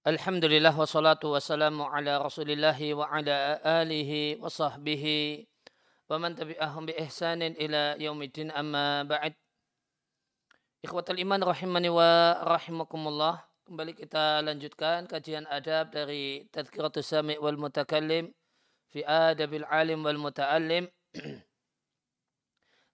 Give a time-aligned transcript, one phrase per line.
[0.00, 5.44] Alhamdulillah wassalatu wassalamu ala rasulillahi wa ala alihi wa sahbihi
[6.08, 8.00] wa man tabi'ahum bi ihsanin ila
[8.56, 9.36] amma ba'd.
[10.80, 13.44] Ikhwatal iman rahimani wa rahimakumullah.
[13.68, 18.32] Kembali kita lanjutkan kajian adab dari Tadhkiratus Sami' wal Mutakallim
[18.88, 20.88] fi Adabil Alim wal Muta'allim.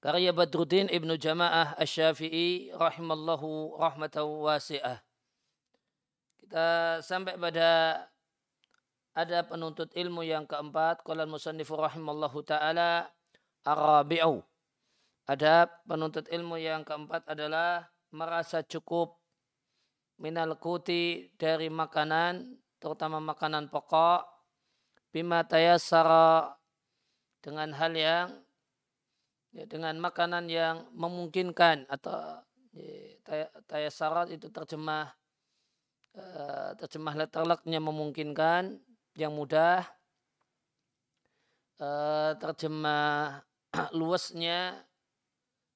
[0.02, 5.05] Karya Badruddin Ibnu Jamaah Asy-Syafi'i rahimallahu rahmatan wasi'ah.
[6.46, 8.06] Kita sampai pada
[9.18, 11.02] ada penuntut ilmu yang keempat.
[11.02, 13.10] Qala musannifu rahimallahu ta'ala
[13.66, 14.38] arabi'u.
[15.26, 19.18] Ada penuntut ilmu yang keempat adalah merasa cukup
[20.22, 24.22] minal kuti dari makanan, terutama makanan pokok,
[25.10, 26.54] bima tayassara
[27.42, 28.30] dengan hal yang
[29.50, 32.38] ya, dengan makanan yang memungkinkan atau
[32.70, 35.10] ya, tayassara itu terjemah
[36.80, 38.80] terjemah letterlocknya memungkinkan
[39.16, 39.84] yang mudah.
[41.76, 43.44] Uh, terjemah
[43.98, 44.80] luasnya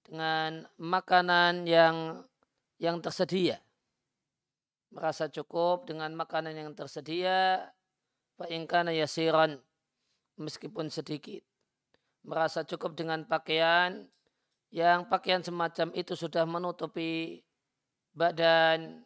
[0.01, 2.25] dengan makanan yang
[2.81, 3.61] yang tersedia.
[4.89, 7.69] Merasa cukup dengan makanan yang tersedia.
[8.41, 9.61] Fa'ingkana yasiran
[10.41, 11.45] meskipun sedikit.
[12.25, 14.09] Merasa cukup dengan pakaian
[14.73, 17.45] yang pakaian semacam itu sudah menutupi
[18.17, 19.05] badan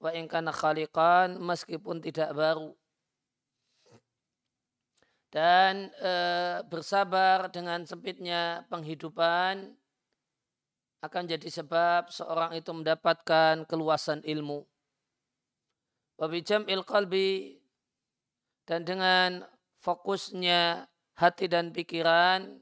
[0.00, 2.76] wa ingkana khaliqan meskipun tidak baru
[5.36, 6.12] dan e,
[6.72, 9.76] bersabar dengan sempitnya penghidupan
[11.04, 14.64] akan jadi sebab seorang itu mendapatkan keluasan ilmu.
[16.16, 17.60] Wabijam il qalbi
[18.64, 19.44] dan dengan
[19.84, 20.88] fokusnya
[21.20, 22.56] hati dan pikiran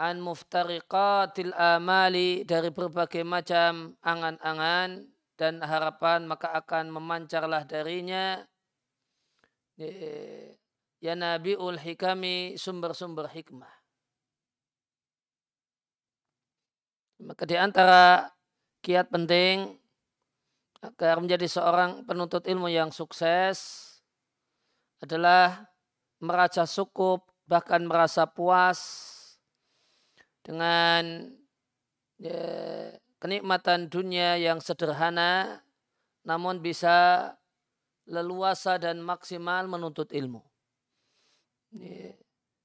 [0.00, 5.04] an muftariqatil amali dari berbagai macam angan-angan
[5.40, 8.44] dan harapan maka akan memancarlah darinya
[11.00, 13.72] ya nabiul hikami sumber-sumber hikmah.
[17.24, 18.28] Maka di antara
[18.84, 19.80] kiat penting
[20.84, 23.88] agar menjadi seorang penuntut ilmu yang sukses
[25.00, 25.64] adalah
[26.20, 28.80] merasa cukup bahkan merasa puas
[30.44, 31.32] dengan
[32.20, 32.40] ya,
[33.20, 35.60] kenikmatan dunia yang sederhana
[36.24, 37.30] namun bisa
[38.08, 40.42] leluasa dan maksimal menuntut ilmu.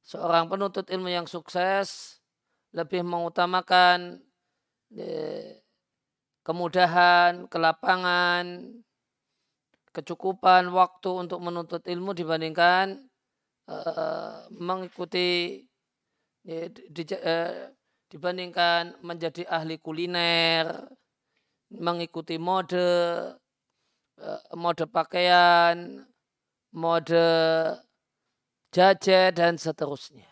[0.02, 2.18] Seorang penuntut ilmu yang sukses
[2.74, 4.24] lebih mengutamakan
[6.46, 8.70] kemudahan, kelapangan,
[9.96, 13.08] kecukupan waktu untuk menuntut ilmu dibandingkan
[13.66, 15.64] uh, mengikuti
[16.46, 17.66] uh,
[18.16, 20.88] dibandingkan menjadi ahli kuliner,
[21.76, 22.88] mengikuti mode,
[24.16, 26.08] eh, mode pakaian,
[26.72, 27.28] mode
[28.72, 30.32] jajet dan seterusnya.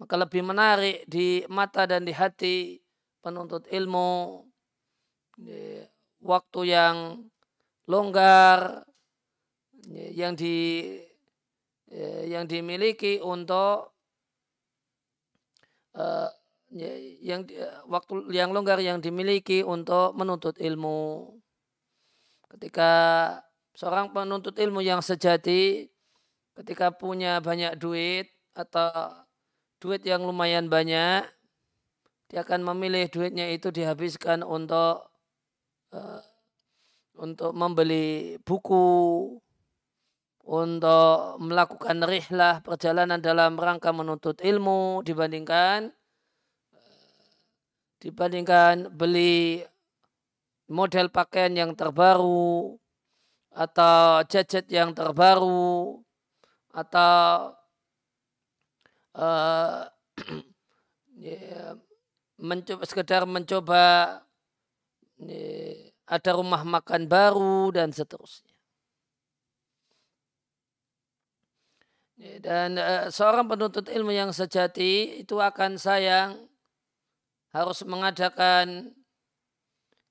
[0.00, 2.80] Maka lebih menarik di mata dan di hati
[3.20, 4.40] penuntut ilmu
[6.24, 7.28] waktu yang
[7.84, 8.88] longgar
[10.16, 10.56] yang di
[11.92, 13.98] eh, yang dimiliki untuk
[15.98, 16.30] uh,
[16.70, 17.48] yang
[17.88, 21.32] waktu yang longgar yang dimiliki untuk menuntut ilmu.
[22.48, 22.92] Ketika
[23.78, 25.88] seorang penuntut ilmu yang sejati
[26.58, 28.90] ketika punya banyak duit atau
[29.78, 31.22] duit yang lumayan banyak
[32.28, 35.06] dia akan memilih duitnya itu dihabiskan untuk
[35.94, 36.20] uh,
[37.22, 39.38] untuk membeli buku
[40.48, 45.94] untuk melakukan rihlah perjalanan dalam rangka menuntut ilmu dibandingkan
[47.98, 49.62] dibandingkan beli
[50.70, 52.76] model pakaian yang terbaru
[53.50, 55.98] atau gadget yang terbaru
[56.70, 57.56] atau
[59.18, 59.82] uh,
[61.18, 61.74] ya,
[62.38, 63.84] mencoba sekedar mencoba
[65.18, 65.42] ya,
[66.06, 68.54] ada rumah makan baru dan seterusnya.
[72.18, 76.47] Dan uh, seorang penuntut ilmu yang sejati itu akan sayang
[77.52, 78.92] harus mengadakan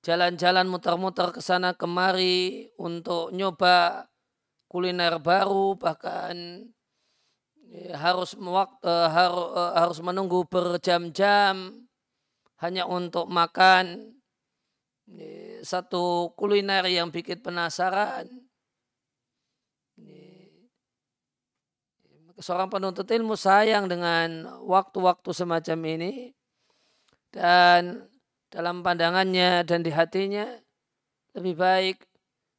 [0.02, 4.08] jalan-jalan muter-muter ke sana kemari untuk nyoba
[4.72, 6.68] kuliner baru bahkan
[7.68, 11.88] ya, harus waktu, harus, uh, harus menunggu berjam-jam
[12.58, 14.18] hanya untuk makan
[15.64, 18.28] satu kuliner yang bikin penasaran.
[22.38, 26.37] Seorang penuntut ilmu sayang dengan waktu-waktu semacam ini
[27.32, 28.08] dan
[28.48, 30.48] dalam pandangannya dan di hatinya
[31.38, 31.98] lebih baik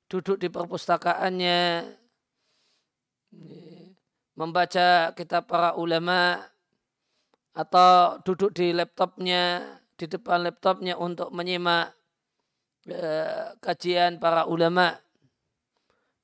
[0.08, 1.84] duduk di perpustakaannya,
[4.38, 6.40] membaca kitab para ulama,
[7.52, 9.60] atau duduk di laptopnya,
[9.98, 11.92] di depan laptopnya untuk menyimak
[12.88, 14.96] eh, kajian para ulama,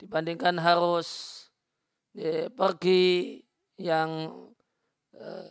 [0.01, 1.41] dibandingkan harus
[2.17, 3.45] eh, pergi
[3.77, 4.33] yang
[5.13, 5.51] eh,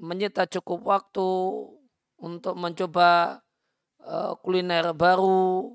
[0.00, 1.28] menyita cukup waktu
[2.20, 3.40] untuk mencoba
[4.44, 5.74] kuliner baru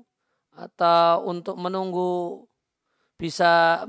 [0.54, 2.46] atau untuk menunggu
[3.18, 3.84] bisa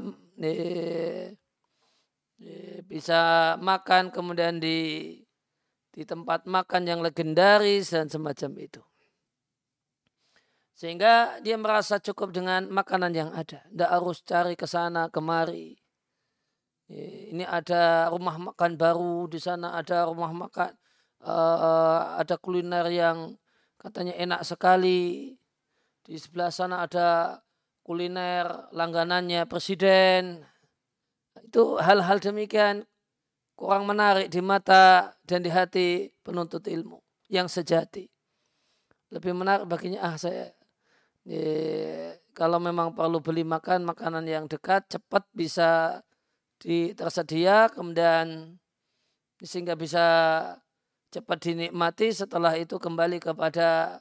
[2.90, 5.22] bisa makan kemudian di
[5.92, 8.82] di tempat makan yang legendaris dan semacam itu.
[10.72, 13.62] Sehingga dia merasa cukup dengan makanan yang ada.
[13.70, 15.78] Tidak harus cari ke sana kemari.
[16.90, 20.74] Ini ada rumah makan baru di sana, ada rumah makan,
[21.26, 23.38] uh, ada kuliner yang
[23.78, 25.36] katanya enak sekali.
[26.02, 27.40] Di sebelah sana ada
[27.86, 30.46] kuliner langganannya presiden.
[31.42, 32.84] Itu hal-hal demikian
[33.54, 36.98] kurang menarik di mata dan di hati penuntut ilmu
[37.30, 38.10] yang sejati.
[39.14, 40.50] Lebih menarik baginya ah saya
[41.28, 46.02] eh, kalau memang perlu beli makan makanan yang dekat cepat bisa
[46.62, 48.58] di, tersedia kemudian
[49.42, 50.06] sehingga bisa
[51.12, 54.00] cepat dinikmati setelah itu kembali kepada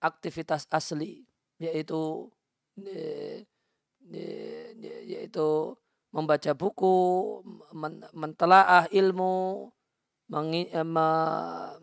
[0.00, 1.28] aktivitas asli
[1.60, 2.32] yaitu
[2.80, 3.44] eh,
[4.08, 4.66] eh,
[5.04, 5.76] yaitu
[6.08, 6.96] membaca buku,
[8.16, 9.68] mentelaah ilmu,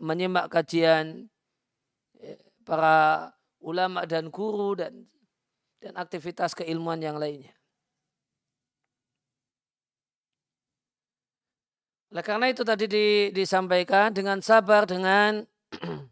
[0.02, 1.30] menyimak kajian
[2.66, 3.30] para
[3.62, 5.06] ulama dan guru dan
[5.78, 7.54] dan aktivitas keilmuan yang lainnya.
[12.16, 15.44] Oleh karena itu tadi di, disampaikan dengan sabar dengan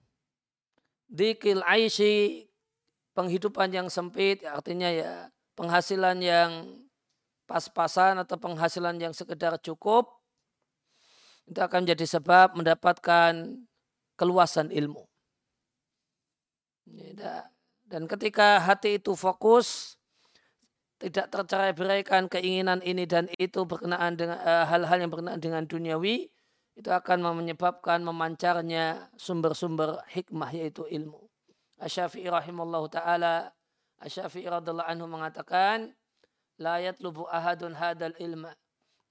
[1.09, 2.45] dikil aisy
[3.17, 6.77] penghidupan yang sempit artinya ya penghasilan yang
[7.49, 10.21] pas-pasan atau penghasilan yang sekedar cukup
[11.49, 13.65] itu akan menjadi sebab mendapatkan
[14.21, 15.09] keluasan ilmu.
[17.89, 19.97] Dan ketika hati itu fokus,
[20.99, 26.31] tidak tercerai beraikan keinginan ini dan itu berkenaan dengan eh, hal-hal yang berkenaan dengan duniawi,
[26.75, 31.31] itu akan menyebabkan memancarnya sumber-sumber hikmah yaitu ilmu.
[31.79, 33.55] Asyafi'i rahimallahu ta'ala,
[34.03, 35.95] Asyafi'i radhiallahu anhu mengatakan,
[36.59, 38.55] layat lubu ahadun hadal ilma.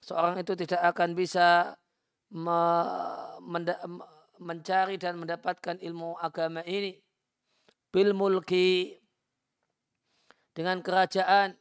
[0.03, 1.79] Seorang itu tidak akan bisa
[2.35, 2.59] me,
[4.43, 6.99] mencari dan mendapatkan ilmu agama ini
[7.93, 8.99] bil mulki
[10.51, 11.55] dengan kerajaan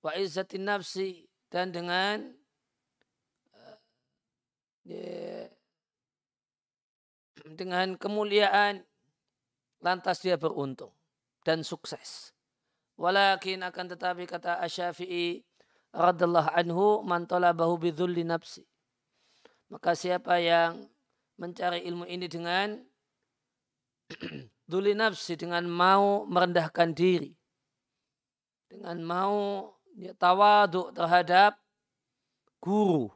[0.00, 2.32] wa izzatin nafsi dan dengan
[3.52, 5.48] uh,
[7.56, 8.84] dengan kemuliaan
[9.80, 10.92] lantas dia beruntung
[11.44, 12.32] dan sukses.
[13.00, 15.40] Walakin akan tetapi kata Asyafi'i
[15.96, 18.68] radallahu anhu man talabahu bidzulli nafsi.
[19.72, 20.84] Maka siapa yang
[21.40, 22.76] mencari ilmu ini dengan
[24.70, 27.32] duli nafsi dengan mau merendahkan diri
[28.70, 29.38] dengan mau
[30.00, 31.60] ya, tawaduk terhadap
[32.56, 33.12] guru.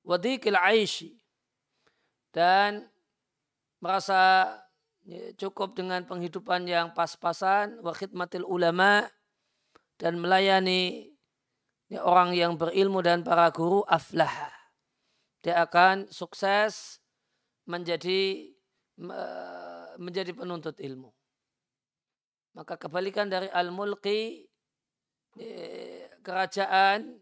[0.00, 1.20] Wadikil aishi.
[2.32, 2.88] Dan
[3.80, 4.48] merasa
[5.04, 9.04] ya, cukup dengan penghidupan yang pas-pasan wa khidmatil ulama
[9.96, 11.12] dan melayani
[11.88, 14.32] ya, orang yang berilmu dan para guru aflah
[15.40, 17.00] dia akan sukses
[17.64, 18.52] menjadi
[19.96, 21.15] menjadi penuntut ilmu
[22.56, 24.48] maka kebalikan dari al-mulki
[25.36, 27.20] ya, kerajaan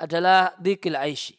[0.00, 1.36] adalah dikil aishi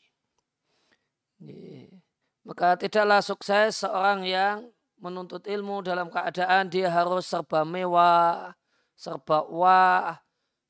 [2.48, 4.72] maka tidaklah sukses seorang yang
[5.04, 8.56] menuntut ilmu dalam keadaan dia harus serba mewah,
[8.96, 10.16] serba wah,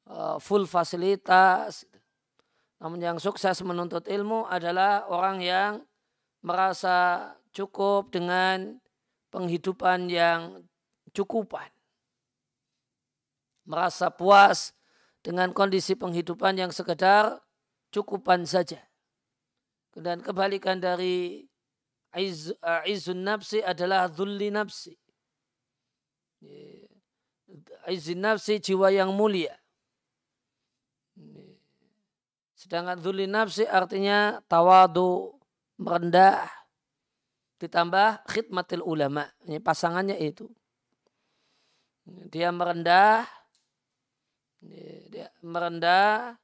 [0.10, 1.86] eh, full fasilitas.
[2.82, 5.72] Namun yang sukses menuntut ilmu adalah orang yang
[6.42, 8.82] merasa cukup dengan
[9.30, 10.66] penghidupan yang
[11.14, 11.77] cukupan.
[13.68, 14.72] Merasa puas
[15.20, 17.44] dengan kondisi penghidupan yang sekedar
[17.92, 18.80] cukupan saja.
[19.92, 21.44] Dan kebalikan dari
[22.88, 24.96] Izun nafsi adalah dhulli nafsi.
[27.92, 29.54] Izun nafsi jiwa yang mulia.
[32.58, 35.36] Sedangkan dhulli nafsi artinya tawadu,
[35.78, 36.50] merendah,
[37.62, 39.30] ditambah khidmatil ulama.
[39.46, 40.50] Ini pasangannya itu.
[42.06, 43.28] Dia merendah,
[45.12, 46.36] dia merendah,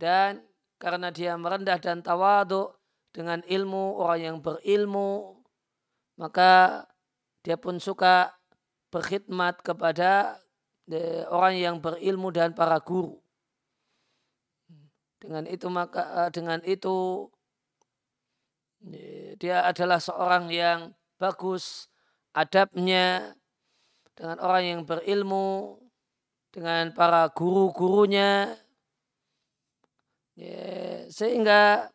[0.00, 0.42] dan
[0.80, 2.72] karena dia merendah dan tawadu,
[3.12, 5.36] dengan ilmu, orang yang berilmu,
[6.16, 6.84] maka
[7.44, 8.32] dia pun suka
[8.88, 10.40] berkhidmat kepada
[11.28, 13.20] orang yang berilmu dan para guru.
[15.20, 17.28] Dengan itu maka dengan itu
[19.38, 21.86] dia adalah seorang yang bagus
[22.34, 23.36] adabnya
[24.18, 25.78] dengan orang yang berilmu
[26.52, 28.54] dengan para guru-gurunya.
[30.36, 31.88] Ya, sehingga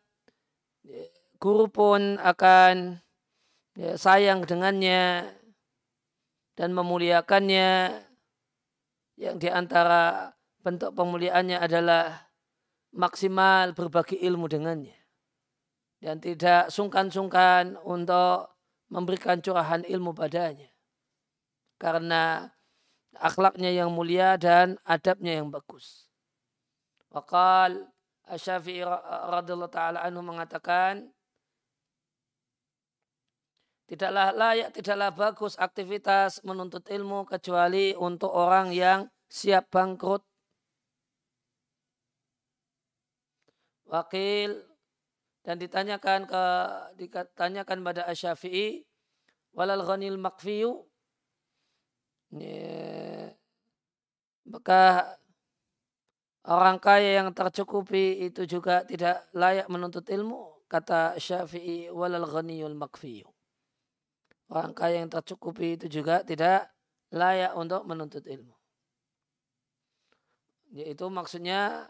[0.82, 1.02] ya,
[1.38, 2.98] guru pun akan
[3.78, 5.30] ya, sayang dengannya
[6.58, 8.02] dan memuliakannya.
[9.18, 10.30] Yang di antara
[10.62, 12.30] bentuk pemuliaannya adalah
[12.94, 14.94] maksimal berbagi ilmu dengannya.
[15.98, 18.54] Dan tidak sungkan-sungkan untuk
[18.86, 20.70] memberikan curahan ilmu padanya.
[21.82, 22.46] Karena
[23.18, 26.08] akhlaknya yang mulia dan adabnya yang bagus.
[27.10, 27.90] Wakal
[28.28, 31.08] Asyafi'i radhiyallahu taala anhu mengatakan
[33.88, 40.20] tidaklah layak, tidaklah bagus aktivitas menuntut ilmu kecuali untuk orang yang siap bangkrut.
[43.88, 44.68] Wakil
[45.40, 46.44] dan ditanyakan ke
[47.00, 48.84] ditanyakan pada Asy-Syafi'i
[49.56, 50.87] walal ghanil makfiyu
[54.48, 55.16] maka
[56.44, 63.28] orang kaya yang tercukupi itu juga tidak layak menuntut ilmu kata Syafi'i walal ghaniyul makfiyu
[64.52, 66.68] orang kaya yang tercukupi itu juga tidak
[67.12, 68.52] layak untuk menuntut ilmu
[70.72, 71.88] yaitu maksudnya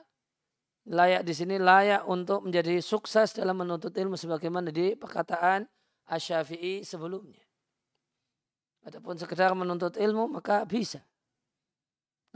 [0.88, 5.66] layak di sini layak untuk menjadi sukses dalam menuntut ilmu sebagaimana di perkataan
[6.09, 7.47] Asy-Syafi'i sebelumnya.
[8.87, 11.02] Adapun sekedar menuntut ilmu maka bisa.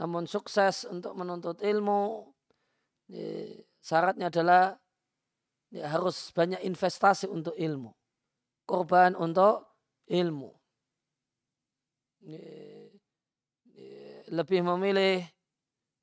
[0.01, 2.33] Namun sukses untuk menuntut ilmu
[3.07, 4.75] ya, syaratnya adalah
[5.69, 7.93] ya, harus banyak investasi untuk ilmu.
[8.65, 9.67] Korban untuk
[10.09, 10.51] ilmu.
[14.33, 15.21] Lebih memilih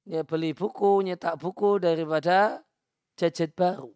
[0.05, 2.61] ya beli buku, nyetak buku daripada
[3.17, 3.91] jajet baru.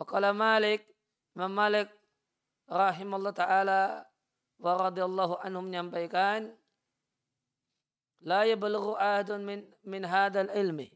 [0.00, 0.88] Wakala Malik,
[1.36, 1.92] Imam Malik
[2.70, 3.82] rahimahullah ta'ala
[4.62, 6.54] wa radiyallahu anhu menyampaikan
[8.22, 10.94] la yablughu ahadun min, min hadal ilmi.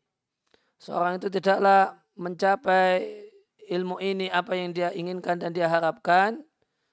[0.78, 3.26] Seorang itu tidaklah mencapai
[3.66, 6.44] ilmu ini apa yang dia inginkan dan dia harapkan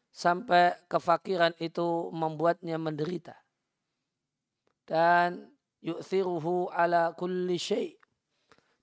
[0.10, 3.42] sampai kefakiran itu membuatnya menderita
[4.92, 5.48] dan
[5.80, 7.96] yu'thiruhu ala kulli syai.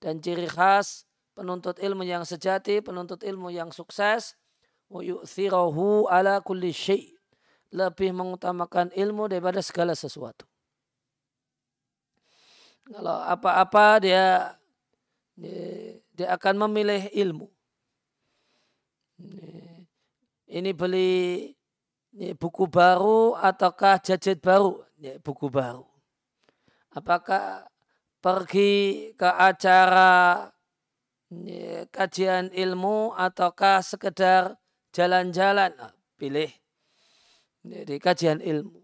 [0.01, 1.05] Dan ciri khas
[1.37, 4.39] penuntut ilmu yang sejati, penuntut ilmu yang sukses,
[4.89, 7.13] wa yu'thiruhu ala kulli syai.
[7.69, 10.49] Lebih mengutamakan ilmu daripada segala sesuatu.
[12.89, 14.57] Kalau apa-apa dia,
[15.37, 17.53] dia dia akan memilih ilmu.
[20.49, 21.53] Ini beli
[22.41, 24.81] buku baru ataukah jajet baru?
[25.21, 25.85] Buku baru
[26.99, 27.69] apakah
[28.19, 30.49] pergi ke acara
[31.93, 34.57] kajian ilmu ataukah sekedar
[34.99, 36.51] jalan-jalan nah, pilih.
[37.63, 38.83] Di kajian ilmu.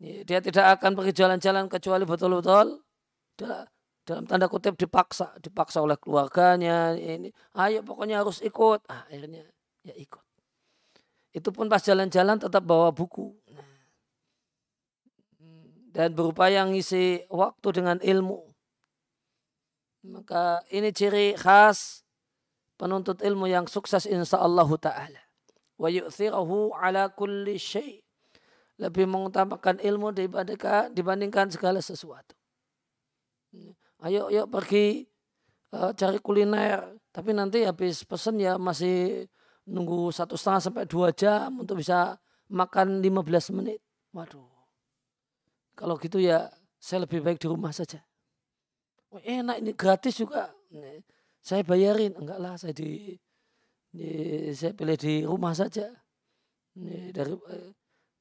[0.00, 2.84] Dia tidak akan pergi jalan-jalan kecuali betul-betul
[4.06, 8.84] dalam tanda kutip dipaksa dipaksa oleh keluarganya ini ayo pokoknya harus ikut.
[8.92, 9.48] Ah, akhirnya
[9.82, 10.24] ya ikut.
[11.32, 13.32] Itu pun pas jalan-jalan tetap bawa buku.
[15.96, 18.52] Dan berupaya ngisi waktu dengan ilmu.
[20.12, 22.05] Maka ini ciri khas
[22.76, 25.22] penuntut ilmu yang sukses insya Allah ta'ala.
[25.76, 28.00] Wa yu'thirahu ala kulli syai.
[28.76, 32.36] Lebih mengutamakan ilmu dibandingkan, dibandingkan segala sesuatu.
[34.04, 35.08] Ayo, yuk pergi
[35.72, 37.00] uh, cari kuliner.
[37.08, 39.24] Tapi nanti habis pesen ya masih
[39.64, 42.20] nunggu satu setengah sampai dua jam untuk bisa
[42.52, 43.80] makan 15 menit.
[44.12, 44.56] Waduh
[45.76, 46.48] kalau gitu ya
[46.80, 48.00] saya lebih baik di rumah saja.
[49.12, 50.50] Oh, enak ini gratis juga.
[51.46, 52.10] Saya bayarin.
[52.18, 53.14] Enggak lah saya di,
[53.94, 54.08] di
[54.50, 55.86] saya pilih di rumah saja.
[56.74, 57.32] Dari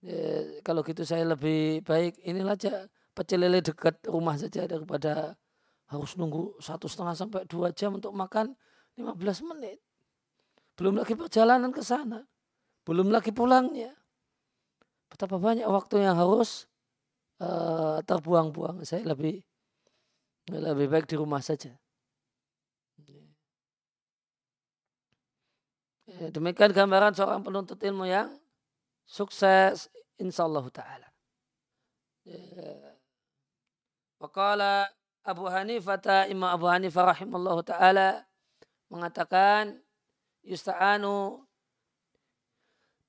[0.05, 2.85] eh, kalau gitu saya lebih baik inilah aja
[3.17, 5.33] pecel lele dekat rumah saja daripada
[5.89, 8.53] harus nunggu satu setengah sampai dua jam untuk makan
[8.95, 9.81] 15 menit.
[10.75, 12.23] Belum lagi perjalanan ke sana.
[12.85, 13.95] Belum lagi pulangnya.
[15.09, 16.67] Betapa banyak waktu yang harus
[17.39, 18.83] uh, terbuang-buang.
[18.83, 19.41] Saya lebih
[20.51, 21.73] lebih baik di rumah saja.
[26.15, 28.31] Ya, demikian gambaran seorang penuntut ilmu yang
[29.03, 31.09] sukses insya Allah ta'ala.
[32.23, 32.39] Ya.
[34.23, 34.87] Wakala
[35.27, 38.23] Abu Hanifah, Imam Abu Hanifah rahimallahu ta'ala
[38.87, 39.75] mengatakan
[40.45, 41.43] yusta'anu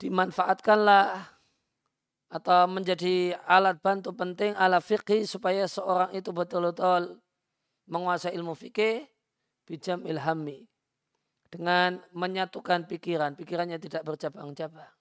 [0.03, 1.37] dimanfaatkanlah
[2.27, 7.23] atau menjadi alat bantu penting ala fikih supaya seorang itu betul-betul
[7.87, 9.07] menguasai ilmu fikih
[9.63, 10.67] bijam ilhami
[11.57, 14.93] dengan menyatukan pikiran, pikirannya tidak bercabang-cabang.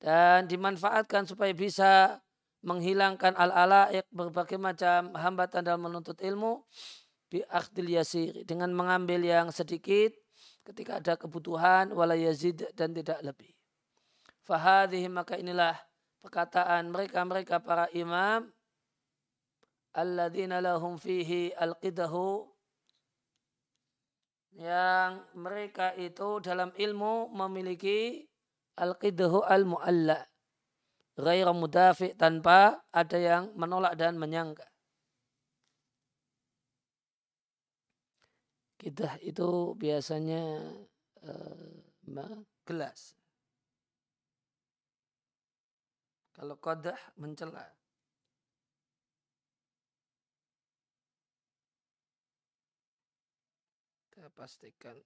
[0.00, 2.16] Dan dimanfaatkan supaya bisa
[2.64, 6.64] menghilangkan al-alaik berbagai macam hambatan dalam menuntut ilmu
[7.30, 7.44] bi
[7.92, 10.12] yasir dengan mengambil yang sedikit
[10.64, 13.52] ketika ada kebutuhan wala yazid dan tidak lebih.
[14.44, 15.76] Fahadhihi maka inilah
[16.20, 18.50] perkataan mereka-mereka para imam
[19.94, 22.44] alladzina lahum fihi alqidahu
[24.60, 28.28] yang mereka itu dalam ilmu memiliki
[28.76, 30.20] alqidahu al-mu'alla
[31.16, 34.68] ghaira mudafi tanpa ada yang menolak dan menyangka.
[38.80, 40.44] Kita itu biasanya
[41.24, 43.16] uh, gelas.
[46.32, 47.79] Kalau kodah mencela.
[54.40, 54.96] Pastikan.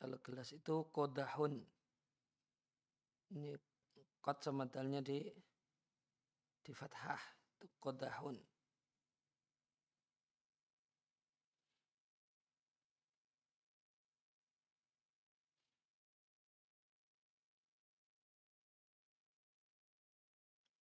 [0.00, 1.60] Kalau gelas itu kodahun.
[3.30, 3.54] Ini
[4.18, 5.22] kod semadalnya di
[6.60, 7.20] di fathah.
[7.56, 8.36] Itu kodahun.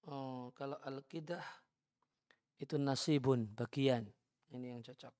[0.09, 1.45] Oh, kalau al-kidah
[2.57, 4.09] itu nasibun, bagian.
[4.49, 5.13] Ini yang cocok.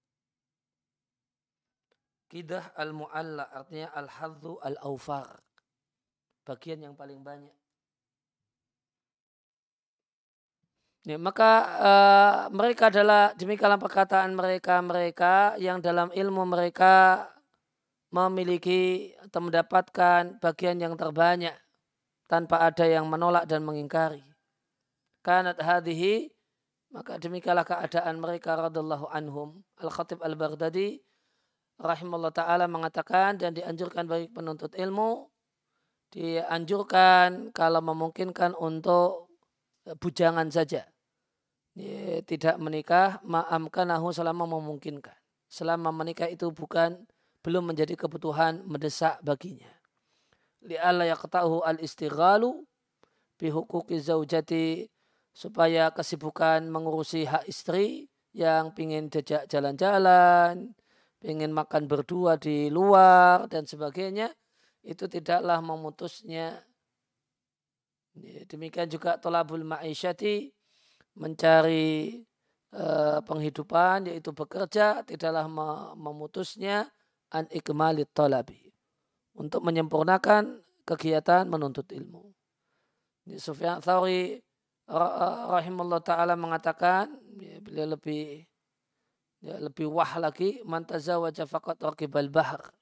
[2.26, 5.49] Kidah al-mu'alla artinya al-hadhu al-awfar.
[6.50, 7.54] Bagian yang paling banyak.
[11.06, 17.30] Ya, maka uh, mereka adalah demikianlah perkataan mereka-mereka yang dalam ilmu mereka
[18.10, 21.54] memiliki atau mendapatkan bagian yang terbanyak
[22.26, 24.26] tanpa ada yang menolak dan mengingkari.
[25.22, 26.34] Kanat hadhihi
[26.90, 29.62] maka demikianlah keadaan mereka radallahu anhum.
[29.78, 30.98] Al-Khatib Al-Baghdadi
[31.78, 35.29] rahimahullah ta'ala mengatakan dan dianjurkan bagi penuntut ilmu
[36.14, 39.34] dianjurkan kalau memungkinkan untuk
[39.86, 40.86] eh, bujangan saja.
[42.28, 45.16] Tidak menikah ma'amkanahu selama memungkinkan.
[45.48, 47.08] Selama menikah itu bukan
[47.40, 49.72] belum menjadi kebutuhan mendesak baginya.
[50.60, 52.68] Li'alla yaqta'uhu al-istighalu
[53.40, 54.92] bihukuki zaujati
[55.32, 60.76] supaya kesibukan mengurusi hak istri yang ingin jejak jalan-jalan
[61.24, 64.32] ingin makan berdua di luar dan sebagainya
[64.90, 66.66] itu tidaklah memutusnya.
[68.50, 70.50] Demikian juga tolabul ma'isyati
[71.14, 72.20] mencari
[72.74, 75.46] uh, penghidupan yaitu bekerja tidaklah
[75.94, 76.90] memutusnya
[77.30, 78.74] an ikmalit tolabi.
[79.38, 82.34] Untuk menyempurnakan kegiatan menuntut ilmu.
[83.38, 84.42] Sufyan Thawri
[84.90, 88.42] rahimahullah ta'ala mengatakan ya, beliau lebih
[89.46, 92.74] ya, lebih wah lagi mantazawaja faqat raqibal bahr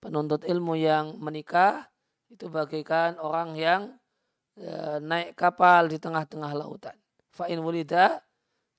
[0.00, 1.86] penuntut ilmu yang menikah
[2.32, 3.82] itu bagaikan orang yang
[4.56, 6.96] ya, naik kapal di tengah-tengah lautan.
[7.30, 8.24] Fa'in wulida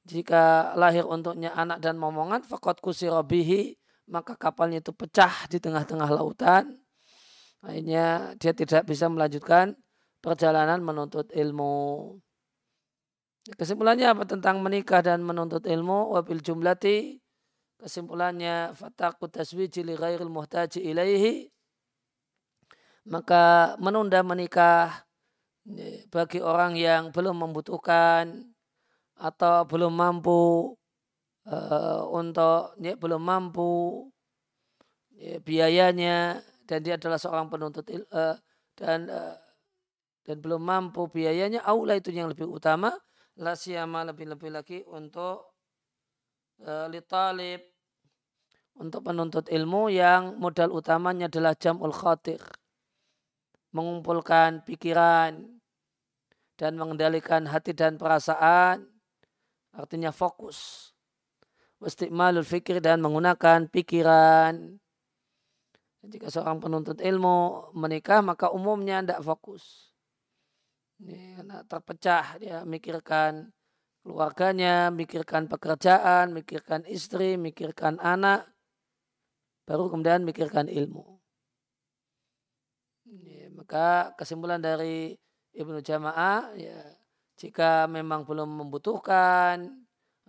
[0.03, 3.77] jika lahir untuknya anak dan momongan faqat kusirabihi
[4.11, 6.75] maka kapalnya itu pecah di tengah-tengah lautan.
[7.61, 9.77] Akhirnya dia tidak bisa melanjutkan
[10.19, 12.17] perjalanan menuntut ilmu.
[13.55, 16.13] Kesimpulannya apa tentang menikah dan menuntut ilmu?
[16.17, 17.20] Wabil jumlati
[17.81, 21.49] kesimpulannya fataku taswiji li ghairil muhtaji ilaihi
[23.09, 25.01] maka menunda menikah
[26.13, 28.53] bagi orang yang belum membutuhkan
[29.17, 30.73] atau belum mampu
[31.45, 34.09] uh, untuk ya, belum mampu
[35.13, 38.33] ya, biayanya dan dia adalah seorang penuntut il, uh,
[38.73, 39.37] dan uh,
[40.25, 42.93] dan belum mampu biayanya aula itu yang lebih utama.
[43.39, 45.55] La siyama lebih-lebih lagi untuk
[46.61, 47.63] uh, litalib
[48.79, 52.39] untuk penuntut ilmu yang modal utamanya adalah jamul khatir
[53.71, 55.39] mengumpulkan pikiran
[56.59, 58.85] dan mengendalikan hati dan perasaan.
[59.71, 60.91] Artinya fokus.
[61.79, 64.77] Wastikmalul fikir dan menggunakan pikiran.
[66.01, 69.95] Jika seorang penuntut ilmu menikah maka umumnya tidak fokus.
[71.01, 73.49] Ini terpecah dia mikirkan
[74.05, 78.45] keluarganya, mikirkan pekerjaan, mikirkan istri, mikirkan anak,
[79.67, 81.19] baru kemudian mikirkan ilmu.
[83.05, 85.19] Ya, maka kesimpulan dari
[85.51, 86.79] Ibnu Jamaah, ya,
[87.35, 89.67] jika memang belum membutuhkan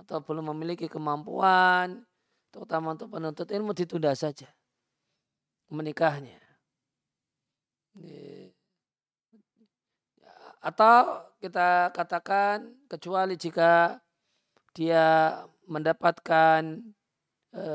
[0.00, 2.02] atau belum memiliki kemampuan,
[2.50, 4.50] terutama untuk penuntut ilmu, ditunda saja
[5.72, 6.36] menikahnya.
[7.96, 8.52] Ya.
[10.62, 13.98] Atau kita katakan kecuali jika
[14.76, 16.80] dia mendapatkan
[17.52, 17.66] e,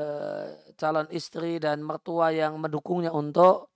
[0.74, 3.70] calon istri dan mertua yang mendukungnya untuk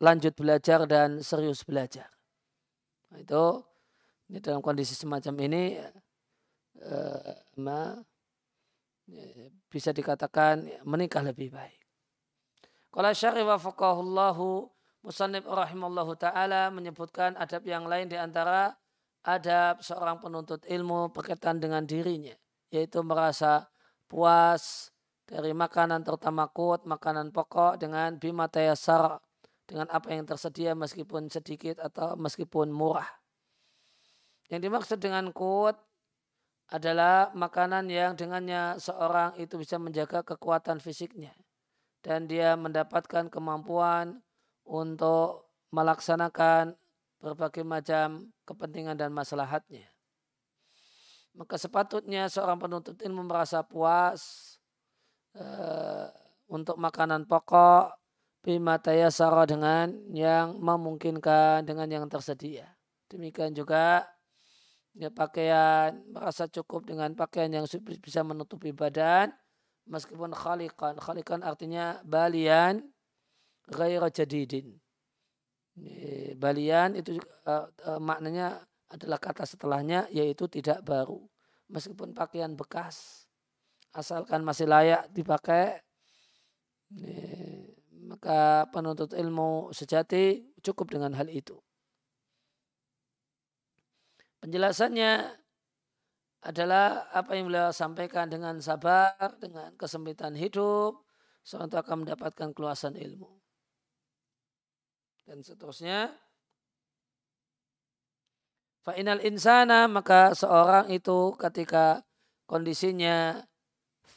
[0.00, 2.08] lanjut belajar dan serius belajar.
[3.12, 3.44] Nah, itu
[4.32, 5.78] ini dalam kondisi semacam ini
[6.80, 6.96] e,
[7.60, 7.94] ma,
[9.06, 9.24] ya,
[9.68, 11.80] bisa dikatakan menikah lebih baik.
[12.88, 13.58] Kalau syari wa
[15.04, 18.72] Musannib rahimallahu taala menyebutkan adab yang lain di antara
[19.20, 22.32] adab seorang penuntut ilmu berkaitan dengan dirinya
[22.72, 23.68] yaitu merasa
[24.08, 24.93] puas
[25.24, 29.20] dari makanan terutama kut, makanan pokok dengan bima tayasar
[29.64, 33.08] dengan apa yang tersedia meskipun sedikit atau meskipun murah.
[34.52, 35.80] Yang dimaksud dengan kut
[36.68, 41.32] adalah makanan yang dengannya seorang itu bisa menjaga kekuatan fisiknya
[42.04, 44.20] dan dia mendapatkan kemampuan
[44.68, 46.76] untuk melaksanakan
[47.24, 49.88] berbagai macam kepentingan dan maslahatnya.
[51.34, 54.53] Maka sepatutnya seorang penuntut ilmu merasa puas
[55.38, 56.06] uh,
[56.50, 57.96] untuk makanan pokok
[58.44, 62.68] bima tayasara dengan yang memungkinkan dengan yang tersedia.
[63.08, 64.04] Demikian juga
[64.94, 67.66] ya pakaian merasa cukup dengan pakaian yang
[67.98, 69.32] bisa menutupi badan
[69.88, 71.00] meskipun khalikan.
[71.00, 72.84] Khalikan artinya balian
[73.72, 74.76] ghaira jadidin.
[76.38, 77.18] Balian itu
[77.48, 81.18] uh, uh, maknanya adalah kata setelahnya yaitu tidak baru.
[81.72, 83.23] Meskipun pakaian bekas
[83.94, 85.80] asalkan masih layak dipakai
[88.04, 91.58] maka penuntut ilmu sejati cukup dengan hal itu.
[94.44, 95.40] Penjelasannya
[96.44, 101.00] adalah apa yang beliau sampaikan dengan sabar, dengan kesempitan hidup,
[101.40, 103.40] seorang itu akan mendapatkan keluasan ilmu
[105.24, 106.12] dan seterusnya.
[108.84, 112.04] Fa'inal insana maka seorang itu ketika
[112.44, 113.40] kondisinya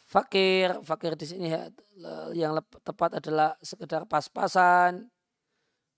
[0.08, 1.68] fakir, fakir di sini ya,
[2.32, 5.12] yang tepat adalah sekedar pas-pasan,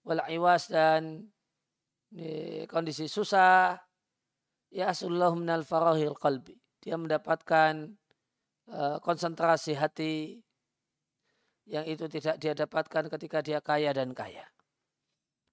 [0.01, 1.29] wala iwas dan
[2.65, 3.77] kondisi susah,
[4.73, 6.57] ya asullahu minal farahil qalbi.
[6.81, 7.91] Dia mendapatkan
[8.71, 10.39] uh, konsentrasi hati
[11.69, 14.47] yang itu tidak dia dapatkan ketika dia kaya dan kaya.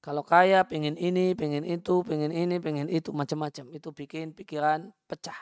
[0.01, 3.75] Kalau kaya pengen ini, pengen itu, pengen ini, pengen itu, macam-macam.
[3.75, 5.35] Itu bikin pikiran pecah.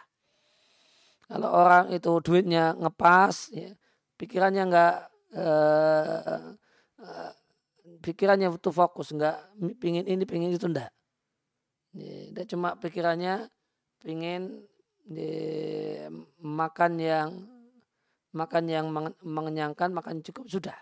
[1.29, 3.73] Kalau orang itu duitnya ngepas, ya,
[4.21, 4.95] pikirannya enggak
[5.35, 6.53] uh,
[7.01, 7.33] uh,
[8.05, 9.41] pikirannya itu fokus, enggak
[9.81, 10.93] pengen ini, pengen itu enggak.
[11.95, 13.49] Ya, dia cuma pikirannya
[14.05, 14.69] pengen
[15.09, 17.29] ya, makan yang
[18.35, 18.87] makan yang
[19.23, 20.77] mengenyangkan, makan cukup sudah.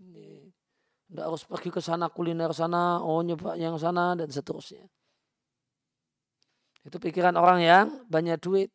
[0.00, 0.46] Ya
[1.06, 4.82] tidak harus pergi ke sana kuliner sana, oh nyoba yang sana dan seterusnya.
[6.82, 8.70] Itu pikiran orang yang banyak duit.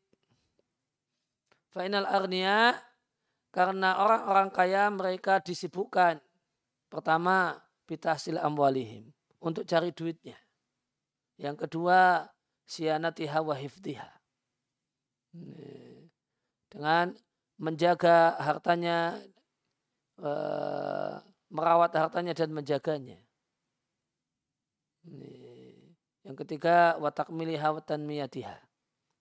[1.72, 2.76] Final arnia
[3.52, 6.20] karena orang-orang kaya mereka disibukkan.
[6.92, 7.56] Pertama,
[7.88, 9.12] bitahsil amwalihim.
[9.40, 10.36] Untuk cari duitnya.
[11.40, 12.28] Yang kedua,
[12.68, 14.12] sianatiha wa hifdiha.
[16.68, 17.16] Dengan
[17.56, 19.16] menjaga hartanya
[20.20, 21.16] eh,
[21.52, 23.20] merawat hartanya dan menjaganya.
[26.22, 28.60] Yang ketiga, watak miliha dan miyadiha.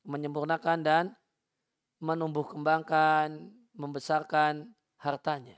[0.04, 1.04] Menyempurnakan dan
[2.00, 5.56] menumbuh kembangkan, membesarkan hartanya.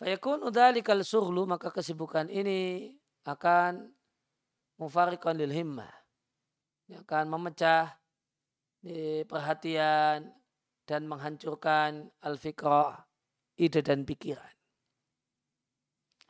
[0.00, 2.92] Fayakun udhalikal surlu, maka kesibukan ini
[3.28, 3.92] akan
[4.80, 5.92] mufarikan lil himmah.
[6.90, 7.94] Akan memecah
[9.28, 10.32] perhatian
[10.88, 13.06] dan menghancurkan al-fikrah,
[13.60, 14.50] ide dan pikiran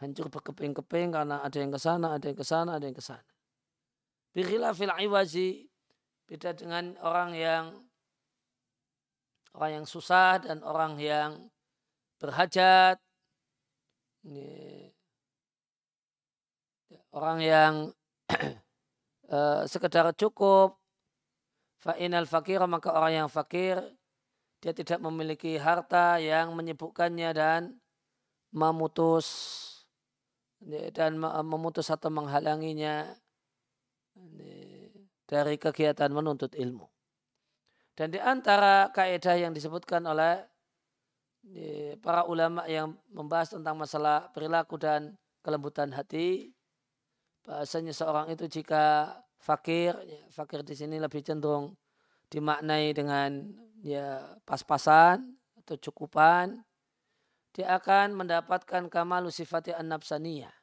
[0.01, 3.31] hancur berkeping-keping karena ada yang ke sana, ada yang ke sana, ada yang ke sana.
[4.33, 5.69] fil iwazi
[6.25, 7.65] beda dengan orang yang
[9.61, 11.53] orang yang susah dan orang yang
[12.17, 12.97] berhajat.
[17.13, 17.93] Orang yang
[19.29, 20.81] uh, sekedar cukup
[21.85, 23.81] fa'inal fakir maka orang yang fakir
[24.61, 27.61] dia tidak memiliki harta yang menyibukkannya dan
[28.53, 29.29] memutus
[30.93, 33.17] dan memutus atau menghalanginya
[35.25, 36.90] dari kegiatan menuntut ilmu.
[38.01, 40.41] Dan di antara kaidah yang disebutkan oleh
[42.01, 46.49] para ulama yang membahas tentang masalah perilaku dan kelembutan hati,
[47.45, 51.77] bahasanya seorang itu jika fakir, ya, fakir di sini lebih cenderung
[52.33, 53.53] dimaknai dengan
[53.85, 56.57] ya pas-pasan atau cukupan,
[57.53, 60.57] dia akan mendapatkan kamalu sifat an-nafsaniyah.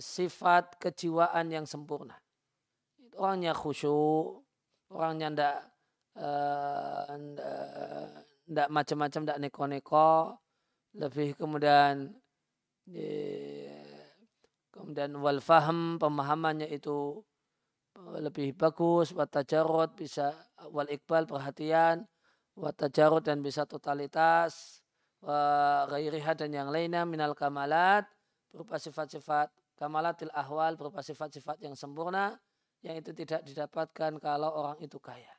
[0.00, 2.16] Sifat kejiwaan yang sempurna.
[3.20, 4.45] Orangnya khusyuk,
[4.90, 5.56] orangnya ndak
[6.20, 7.14] uh,
[8.46, 10.38] ndak macam-macam, ndak neko-neko,
[10.94, 12.14] lebih kemudian
[14.70, 17.18] kemudian wal faham pemahamannya itu
[17.98, 20.30] eh, lebih bagus, watajarot bisa
[20.70, 22.06] wal iqbal perhatian,
[22.54, 24.78] watajarot dan bisa totalitas,
[25.90, 28.06] gairiha dan yang lainnya minal kamalat.
[28.46, 32.40] Berupa sifat-sifat kamalatil ahwal berupa sifat-sifat yang sempurna
[32.86, 35.34] yang itu tidak didapatkan kalau orang itu kaya.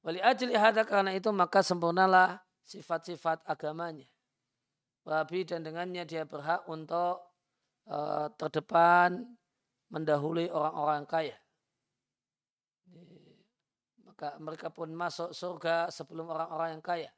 [0.00, 4.08] Wali ajli hada karena itu maka sempurnalah sifat-sifat agamanya.
[5.04, 7.20] Wabi dan dengannya dia berhak untuk
[7.88, 9.36] uh, terdepan
[9.92, 11.36] mendahului orang-orang kaya.
[14.08, 17.10] Maka mereka pun masuk surga sebelum orang-orang yang kaya.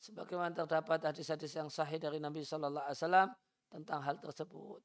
[0.00, 3.28] Sebagaimana terdapat hadis-hadis yang sahih dari Nabi Shallallahu Alaihi Wasallam
[3.68, 4.80] tentang hal tersebut.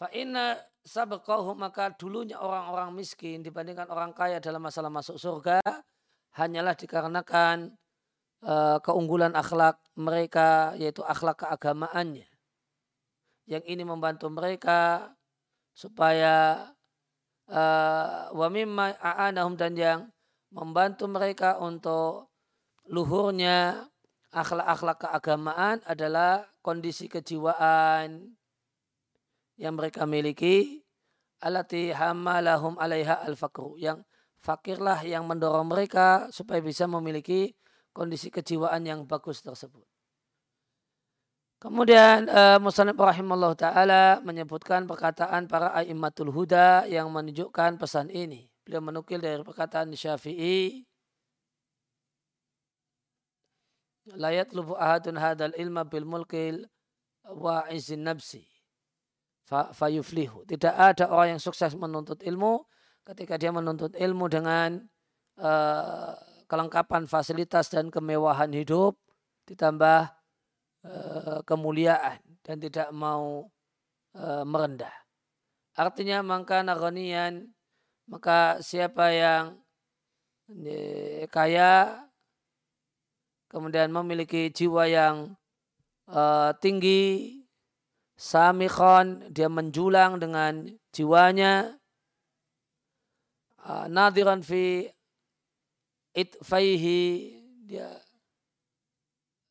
[0.00, 5.60] Fa'inna sabqahu maka dulunya orang-orang miskin dibandingkan orang kaya dalam masalah masuk surga
[6.40, 7.76] hanyalah dikarenakan
[8.40, 12.24] uh, keunggulan akhlak mereka yaitu akhlak keagamaannya.
[13.44, 15.12] Yang ini membantu mereka
[15.76, 16.64] supaya
[17.52, 20.00] uh, wa mimma a'anahum dan yang
[20.48, 22.32] membantu mereka untuk
[22.88, 23.84] luhurnya
[24.32, 28.39] akhlak-akhlak keagamaan adalah kondisi kejiwaan
[29.60, 30.80] yang mereka miliki
[31.44, 34.00] alati hamalahum alaiha al-fakru yang
[34.40, 37.52] fakirlah yang mendorong mereka supaya bisa memiliki
[37.92, 39.84] kondisi kejiwaan yang bagus tersebut.
[41.60, 48.48] Kemudian uh, Muslim rahimahullah ta'ala menyebutkan perkataan para a'immatul huda yang menunjukkan pesan ini.
[48.64, 50.88] Beliau menukil dari perkataan Syafi'i.
[54.16, 56.64] Layat lubu ahadun hadal ilma bil mulkil
[57.28, 58.49] wa izin nafsi.
[59.50, 60.46] Fayuflihu.
[60.46, 62.62] Tidak ada orang yang sukses menuntut ilmu
[63.02, 64.78] ketika dia menuntut ilmu dengan
[65.42, 66.14] uh,
[66.46, 68.94] kelengkapan fasilitas dan kemewahan hidup
[69.50, 70.14] ditambah
[70.86, 73.50] uh, kemuliaan dan tidak mau
[74.14, 74.94] uh, merendah.
[75.74, 77.50] Artinya maka nagonian
[78.06, 79.58] maka siapa yang
[81.30, 82.02] kaya
[83.46, 85.38] kemudian memiliki jiwa yang
[86.10, 87.39] uh, tinggi
[88.20, 91.80] samikhon dia menjulang dengan jiwanya
[93.64, 94.92] uh, nadiran fi
[96.12, 97.32] itfaihi
[97.64, 97.88] dia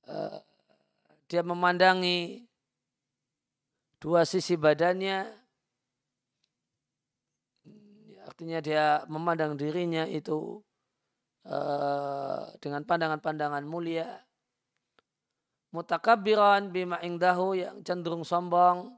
[0.06, 0.38] uh,
[1.26, 2.46] dia memandangi
[3.98, 5.40] dua sisi badannya
[8.40, 10.64] Artinya dia memandang dirinya itu
[11.44, 14.06] uh, dengan pandangan-pandangan mulia.
[15.70, 18.98] Mutakabiran bima ingdahu yang cenderung sombong.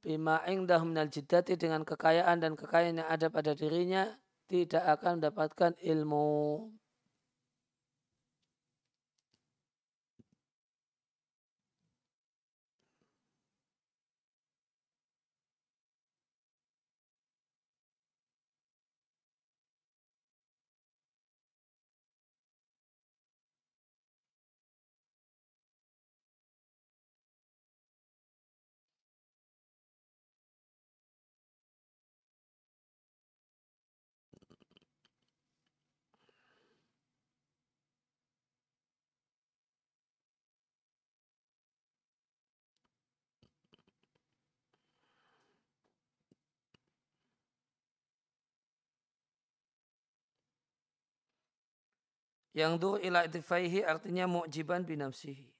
[0.00, 4.14] Bima ingdahu minal jiddati dengan kekayaan dan kekayaan yang ada pada dirinya.
[4.46, 6.70] Tidak akan mendapatkan ilmu.
[52.54, 55.50] Yang dur ila itifaihi artinya mu'jiban binafsihi.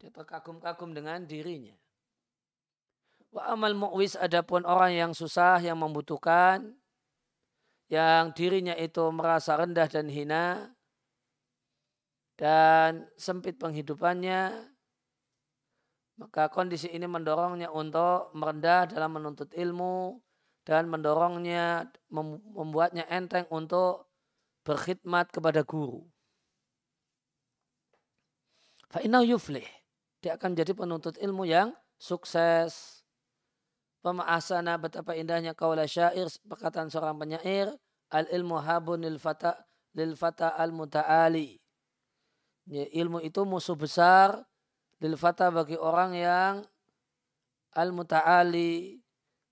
[0.00, 1.76] Dia terkagum-kagum dengan dirinya.
[3.28, 6.74] Wa amal mu'wis adapun orang yang susah, yang membutuhkan,
[7.92, 10.72] yang dirinya itu merasa rendah dan hina,
[12.40, 14.72] dan sempit penghidupannya,
[16.16, 20.16] maka kondisi ini mendorongnya untuk merendah dalam menuntut ilmu,
[20.64, 21.92] dan mendorongnya,
[22.56, 24.09] membuatnya enteng untuk
[24.70, 26.06] berkhidmat kepada guru.
[28.94, 29.66] Fa'inau yuflih.
[30.22, 33.02] Dia akan menjadi penuntut ilmu yang sukses.
[34.00, 37.74] Pemahasana betapa indahnya kaulah syair, perkataan seorang penyair,
[38.14, 39.58] al ilmu habun lil fata
[39.92, 41.58] lil fata al mutaali.
[42.70, 44.38] Ya, ilmu itu musuh besar
[45.02, 46.54] lil fata bagi orang yang
[47.74, 49.02] al mutaali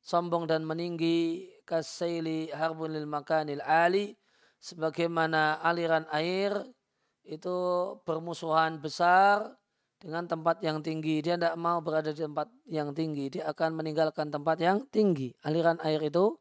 [0.01, 4.17] sombong dan meninggi kasaili harbun lil makanil ali
[4.59, 6.67] sebagaimana aliran air
[7.29, 7.57] itu
[8.09, 9.59] bermusuhan besar
[9.99, 11.23] dengan tempat yang tinggi.
[11.23, 13.31] Dia tidak mau berada di tempat yang tinggi.
[13.39, 15.35] Dia akan meninggalkan tempat yang tinggi.
[15.45, 16.39] Aliran air itu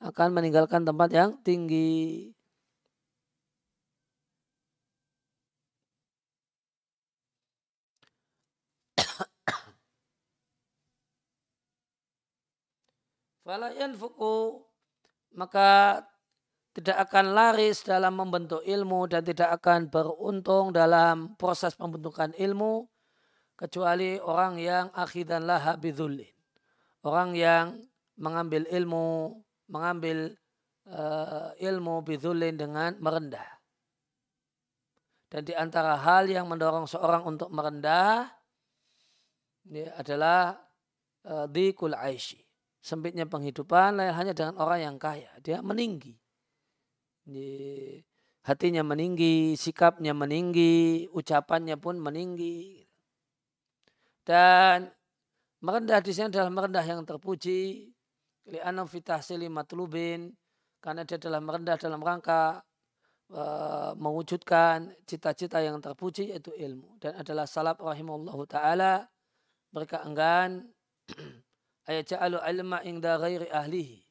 [0.00, 2.32] akan meninggalkan tempat yang tinggi.
[13.44, 14.66] Fala yanfuku
[15.36, 16.00] maka
[16.76, 22.84] tidak akan laris dalam membentuk ilmu dan tidak akan beruntung dalam proses pembentukan ilmu
[23.56, 26.28] kecuali orang yang akhidan laha bidhullin.
[27.00, 27.80] Orang yang
[28.20, 29.40] mengambil ilmu,
[29.72, 30.36] mengambil
[30.92, 33.56] uh, ilmu bidhullin dengan merendah.
[35.32, 38.28] Dan di antara hal yang mendorong seorang untuk merendah
[39.64, 40.60] ini adalah
[41.24, 42.44] uh, dikul aishi
[42.84, 45.32] sempitnya penghidupan hanya dengan orang yang kaya.
[45.40, 46.25] Dia meninggi.
[48.46, 52.86] Hatinya meninggi, sikapnya meninggi, ucapannya pun meninggi.
[54.22, 54.86] Dan
[55.58, 57.90] merendah di sini adalah merendah yang terpuji.
[58.46, 60.30] Li'anam fitahsili matlubin.
[60.78, 62.62] Karena dia adalah merendah dalam rangka
[63.34, 67.02] uh, mewujudkan cita-cita yang terpuji yaitu ilmu.
[67.02, 68.94] Dan adalah salaf rahimahullah ta'ala.
[69.74, 70.70] Mereka enggan
[71.90, 74.06] ayaja'alu ilma ingda ghairi ahlihi.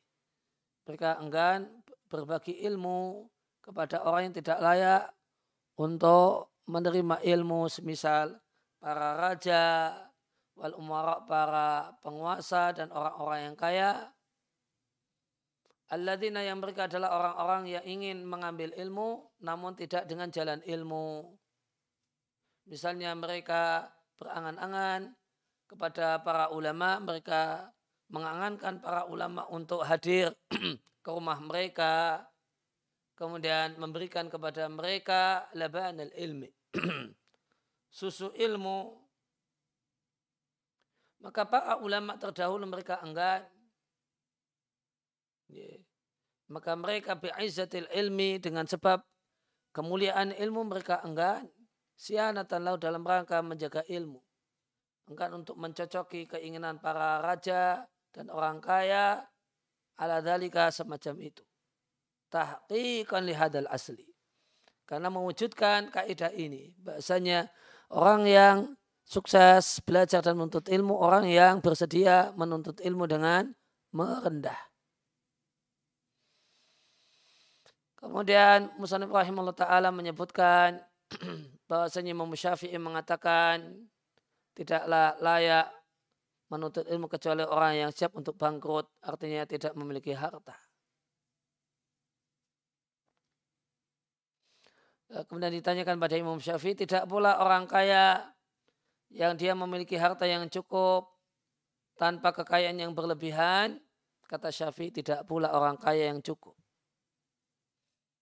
[0.91, 1.71] Mereka enggan
[2.09, 3.25] berbagi ilmu
[3.61, 5.03] kepada orang yang tidak layak
[5.75, 8.37] untuk menerima ilmu semisal
[8.81, 9.93] para raja,
[10.55, 13.91] wal umara para penguasa dan orang-orang yang kaya.
[15.85, 21.29] Alladzina yang mereka adalah orang-orang yang ingin mengambil ilmu namun tidak dengan jalan ilmu.
[22.65, 25.13] Misalnya mereka berangan-angan
[25.69, 27.69] kepada para ulama, mereka
[28.09, 30.33] mengangankan para ulama untuk hadir
[31.05, 32.25] ke rumah mereka,
[33.13, 36.49] kemudian memberikan kepada mereka laban ilmi,
[38.01, 38.97] susu ilmu.
[41.21, 43.45] Maka para ulama terdahulu mereka enggan.
[46.49, 49.01] Maka mereka bi'izzatil ilmi dengan sebab
[49.77, 51.45] kemuliaan ilmu mereka enggan.
[51.95, 54.25] Sianatan lau dalam rangka menjaga ilmu
[55.09, 59.21] enggan untuk mencocoki keinginan para raja dan orang kaya
[59.99, 61.43] ala dalika semacam itu.
[62.31, 64.05] Tahqiqan lihadal asli.
[64.85, 66.75] Karena mewujudkan kaidah ini.
[66.77, 67.49] Bahasanya
[67.89, 68.57] orang yang
[69.05, 73.53] sukses belajar dan menuntut ilmu, orang yang bersedia menuntut ilmu dengan
[73.93, 74.57] merendah.
[78.05, 80.77] Kemudian Musanif rahimahullah ta'ala menyebutkan
[81.69, 83.89] bahwasanya Imam Syafi'i mengatakan
[84.53, 85.73] tidaklah layak
[86.49, 90.53] menuntut ilmu kecuali orang yang siap untuk bangkrut, artinya tidak memiliki harta.
[95.13, 98.25] Eh, kemudian ditanyakan pada Imam Syafi'i, tidak pula orang kaya
[99.13, 101.07] yang dia memiliki harta yang cukup
[101.95, 103.79] tanpa kekayaan yang berlebihan,
[104.25, 106.57] kata Syafi'i tidak pula orang kaya yang cukup.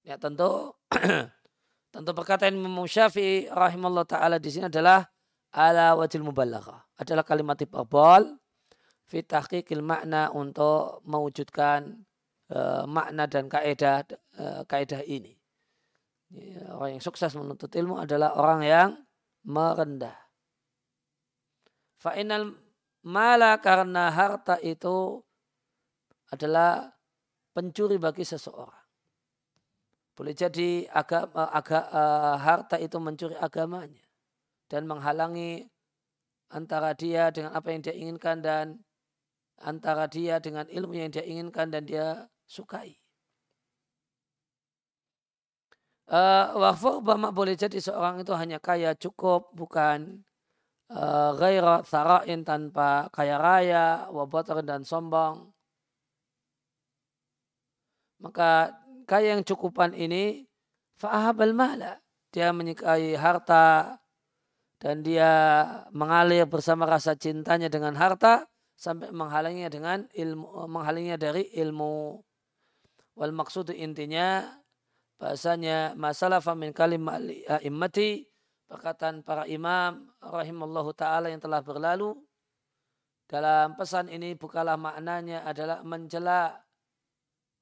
[0.04, 0.76] Ya tentu
[1.96, 5.08] tentu perkataan Imam Syafi'i rahimahullah taala di sini adalah
[5.56, 8.40] ala wajil mubalaghah adalah kalimat hiperbol
[9.04, 12.08] fi tahqiqil makna untuk mewujudkan
[12.50, 14.08] uh, makna dan kaidah
[14.40, 15.36] uh, kaidah ini.
[16.34, 18.90] Ya, orang yang sukses menuntut ilmu adalah orang yang
[19.46, 20.18] merendah.
[22.02, 22.58] Fa'inal
[23.06, 25.22] mala karena harta itu
[26.34, 26.90] adalah
[27.54, 28.82] pencuri bagi seseorang.
[30.14, 34.02] Boleh jadi agama, aga, uh, harta itu mencuri agamanya
[34.70, 35.70] dan menghalangi
[36.54, 38.78] antara dia dengan apa yang dia inginkan dan
[39.58, 43.02] antara dia dengan ilmu yang dia inginkan dan dia sukai.
[46.04, 50.22] Uh, bahwa boleh jadi seorang itu hanya kaya cukup bukan
[50.92, 55.50] uh, ghaira sarain tanpa kaya raya, wabatar dan sombong.
[58.20, 58.78] Maka
[59.08, 60.46] kaya yang cukupan ini
[61.00, 62.00] fa'ahabal mala.
[62.34, 63.98] Dia menyukai harta,
[64.84, 65.32] dan dia
[65.96, 68.44] mengalir bersama rasa cintanya dengan harta
[68.76, 72.20] sampai menghalanginya dengan ilmu menghalanginya dari ilmu
[73.16, 74.60] wal maksud intinya
[75.16, 77.08] bahasanya masalah famin kalim
[77.64, 78.28] immati
[78.68, 82.20] perkataan para imam rahimallahu taala yang telah berlalu
[83.32, 86.60] dalam pesan ini bukalah maknanya adalah mencela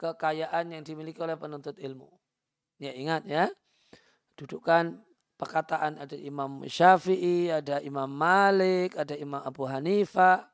[0.01, 2.09] kekayaan yang dimiliki oleh penuntut ilmu.
[2.81, 3.45] Ya ingat ya,
[4.33, 5.05] dudukan
[5.41, 10.45] perkataan ada Imam Syafi'i, ada Imam Malik, ada Imam Abu Hanifah.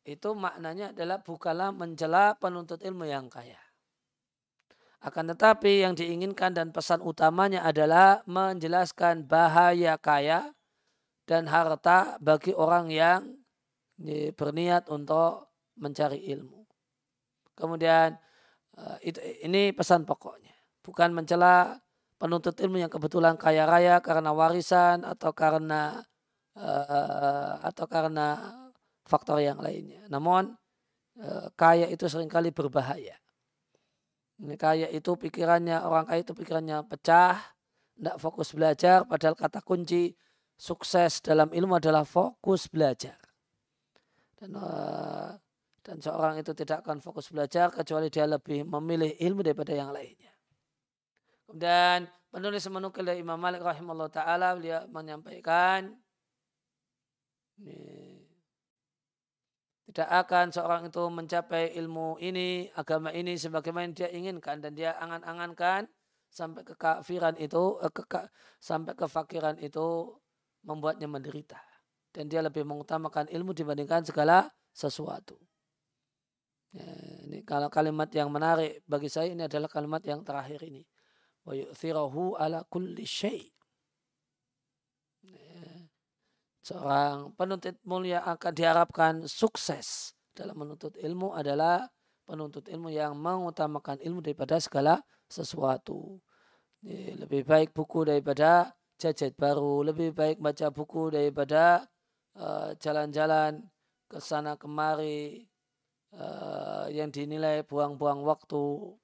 [0.00, 3.60] Itu maknanya adalah bukalah mencela penuntut ilmu yang kaya.
[5.04, 10.56] Akan tetapi yang diinginkan dan pesan utamanya adalah menjelaskan bahaya kaya
[11.28, 13.36] dan harta bagi orang yang
[14.32, 16.64] berniat untuk mencari ilmu.
[17.52, 18.16] Kemudian
[19.04, 20.54] eh, ini pesan pokoknya.
[20.80, 21.76] Bukan mencela
[22.26, 26.02] penuntut ilmu yang kebetulan kaya raya karena warisan atau karena
[26.58, 28.26] eh, atau karena
[29.06, 30.02] faktor yang lainnya.
[30.10, 30.50] Namun
[31.22, 33.14] eh, kaya itu sering kali berbahaya.
[34.36, 37.40] Kaya itu pikirannya, orang kaya itu pikirannya pecah,
[37.96, 40.12] tidak fokus belajar, padahal kata kunci
[40.60, 43.16] sukses dalam ilmu adalah fokus belajar.
[44.36, 45.32] Dan, uh,
[45.80, 50.35] dan seorang itu tidak akan fokus belajar kecuali dia lebih memilih ilmu daripada yang lainnya.
[51.46, 55.94] Kemudian penulis menukil dari Imam Malik rahimahullah ta'ala, beliau menyampaikan,
[59.86, 65.86] tidak akan seorang itu mencapai ilmu ini, agama ini sebagaimana dia inginkan dan dia angan-angankan
[66.28, 68.04] sampai kekafiran itu, eh, ke,
[68.58, 70.12] sampai kefakiran itu
[70.66, 71.56] membuatnya menderita.
[72.10, 75.38] Dan dia lebih mengutamakan ilmu dibandingkan segala sesuatu.
[76.74, 76.84] Ya,
[77.24, 80.84] ini kalau kalimat yang menarik bagi saya ini adalah kalimat yang terakhir ini.
[81.46, 83.56] Wa yu'thirahu ala kulli syai'
[86.66, 91.86] seorang penuntut mulia akan diharapkan sukses dalam menuntut ilmu adalah
[92.26, 94.98] penuntut ilmu yang mengutamakan ilmu daripada segala
[95.30, 96.18] sesuatu.
[96.82, 101.86] Lebih baik buku daripada jajet baru, lebih baik baca buku daripada
[102.34, 103.66] eh, jalan-jalan uh,
[104.06, 105.46] ke sana kemari
[106.14, 108.94] uh, yang dinilai buang-buang waktu.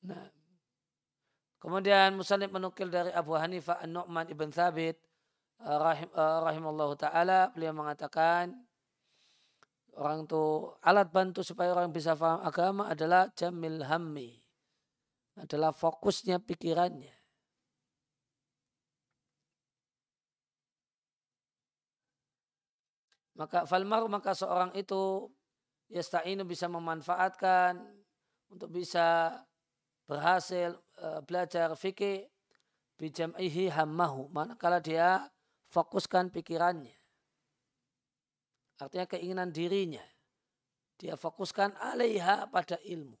[0.00, 0.40] Nah,
[1.60, 4.96] Kemudian Musanib menukil dari Abu Hanifah An-Nu'man ibn Thabit
[5.60, 7.52] uh, rahim, uh, rahimallahu taala.
[7.52, 8.56] Beliau mengatakan
[9.92, 14.40] orang itu alat bantu supaya orang bisa paham agama adalah jamil hammi.
[15.36, 17.12] Adalah fokusnya pikirannya.
[23.36, 25.28] Maka falmar maka seorang itu
[25.92, 27.84] yasta'inu bisa memanfaatkan
[28.48, 29.36] untuk bisa
[30.10, 32.26] berhasil uh, belajar fikih
[32.98, 34.26] bijam'ihi hammahu.
[34.34, 35.30] Manakala dia
[35.70, 36.98] fokuskan pikirannya
[38.80, 40.02] artinya keinginan dirinya
[41.00, 43.16] dia fokuskan alaiha pada ilmu.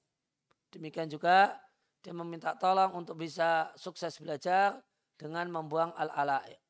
[0.68, 1.56] Demikian juga
[2.04, 4.84] dia meminta tolong untuk bisa sukses belajar
[5.16, 6.60] dengan membuang al-ala'iq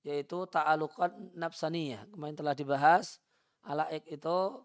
[0.00, 2.08] yaitu ta'alukan nafsaniyah.
[2.08, 3.20] Kemarin telah dibahas
[3.68, 4.64] ala'iq itu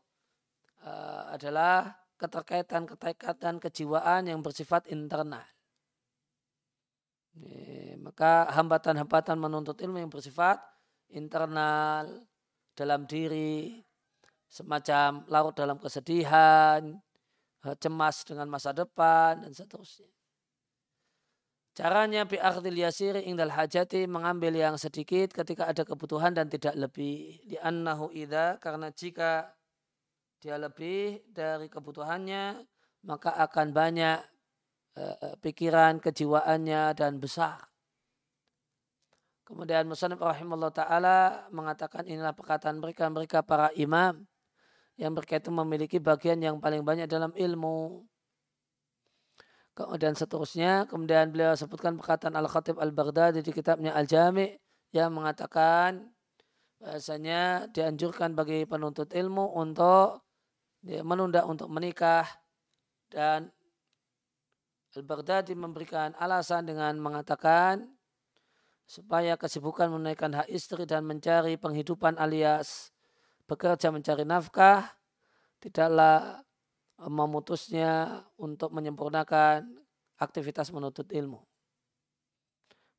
[0.79, 5.43] uh, adalah keterkaitan-keterkaitan kejiwaan yang bersifat internal.
[7.99, 10.61] Maka hambatan-hambatan menuntut ilmu yang bersifat
[11.11, 12.07] internal
[12.71, 13.83] dalam diri,
[14.47, 16.95] semacam larut dalam kesedihan,
[17.83, 20.07] cemas dengan masa depan, dan seterusnya.
[21.75, 27.43] Caranya bi'akhdil yasiri ingdal hajati mengambil yang sedikit ketika ada kebutuhan dan tidak lebih.
[27.51, 29.51] Li'annahu idha karena jika
[30.45, 32.61] dia lebih dari kebutuhannya,
[33.09, 34.21] maka akan banyak
[34.93, 37.65] uh, pikiran, kejiwaannya dan besar.
[39.41, 41.17] Kemudian Musanib rahimahullah ta'ala
[41.49, 44.21] mengatakan inilah perkataan mereka, mereka para imam
[45.01, 48.05] yang berkaitan memiliki bagian yang paling banyak dalam ilmu.
[49.73, 54.61] Kemudian seterusnya, kemudian beliau sebutkan perkataan Al-Khatib Al-Baghdadi di kitabnya Al-Jami'
[54.93, 56.13] yang mengatakan
[56.77, 60.24] bahasanya dianjurkan bagi penuntut ilmu untuk
[60.85, 62.25] menunda untuk menikah
[63.09, 63.49] dan
[64.95, 67.83] Al-Baghdadi memberikan alasan dengan mengatakan
[68.87, 72.95] supaya kesibukan menaikkan hak istri dan mencari penghidupan alias
[73.43, 74.95] bekerja mencari nafkah
[75.59, 76.39] tidaklah
[76.95, 79.67] memutusnya untuk menyempurnakan
[80.15, 81.43] aktivitas menuntut ilmu.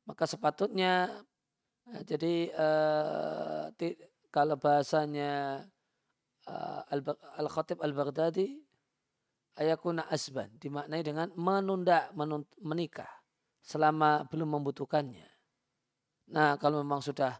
[0.05, 1.25] Maka sepatutnya
[2.05, 3.63] jadi eh,
[4.29, 5.65] kalau bahasanya
[7.37, 8.55] Al-Khatib Al-Baghdadi
[9.59, 12.07] ayakuna asban dimaknai dengan menunda
[12.63, 13.09] menikah
[13.59, 15.27] selama belum membutuhkannya.
[16.31, 17.35] Nah, kalau memang sudah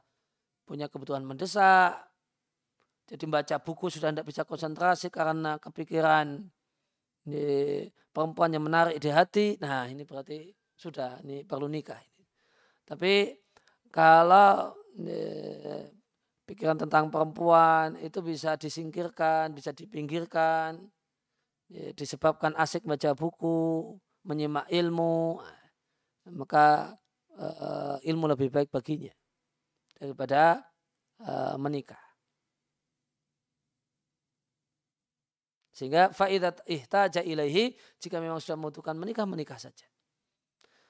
[0.67, 1.95] punya kebutuhan mendesak,
[3.07, 6.43] jadi baca buku sudah tidak bisa konsentrasi karena kepikiran
[7.27, 11.99] ini, perempuan yang menarik di hati, nah ini berarti sudah ini perlu nikah.
[12.83, 13.31] Tapi
[13.87, 14.75] kalau
[16.47, 20.79] pikiran tentang perempuan itu bisa disingkirkan, bisa dipinggirkan,
[21.67, 23.93] ya, disebabkan asik baca buku,
[24.23, 25.43] menyimak ilmu,
[26.31, 26.95] maka
[27.35, 29.11] uh, ilmu lebih baik baginya
[29.99, 30.63] daripada
[31.19, 31.99] uh, menikah.
[35.75, 39.85] Sehingga faidat ihtaja ilaihi jika memang sudah membutuhkan menikah menikah saja.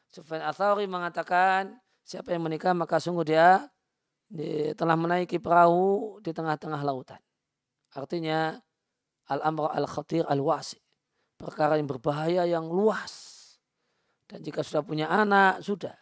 [0.08, 1.76] Sufyan Athauri mengatakan
[2.08, 3.68] siapa yang menikah maka sungguh dia
[4.28, 7.20] di, telah menaiki perahu di tengah-tengah lautan.
[7.96, 8.60] Artinya
[9.32, 10.80] al-amr al-khatir al-wasi.
[11.38, 13.36] Perkara yang berbahaya yang luas.
[14.28, 15.96] Dan jika sudah punya anak, sudah.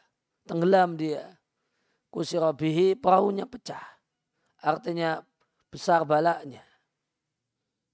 [0.50, 1.38] Tenggelam dia.
[2.10, 3.84] Kusirabihi perahunya pecah.
[4.66, 5.22] Artinya
[5.70, 6.64] besar balaknya.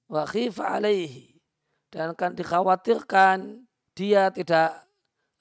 [0.08, 1.36] Wa khifa alaihi.
[1.92, 4.88] Dan akan dikhawatirkan dia tidak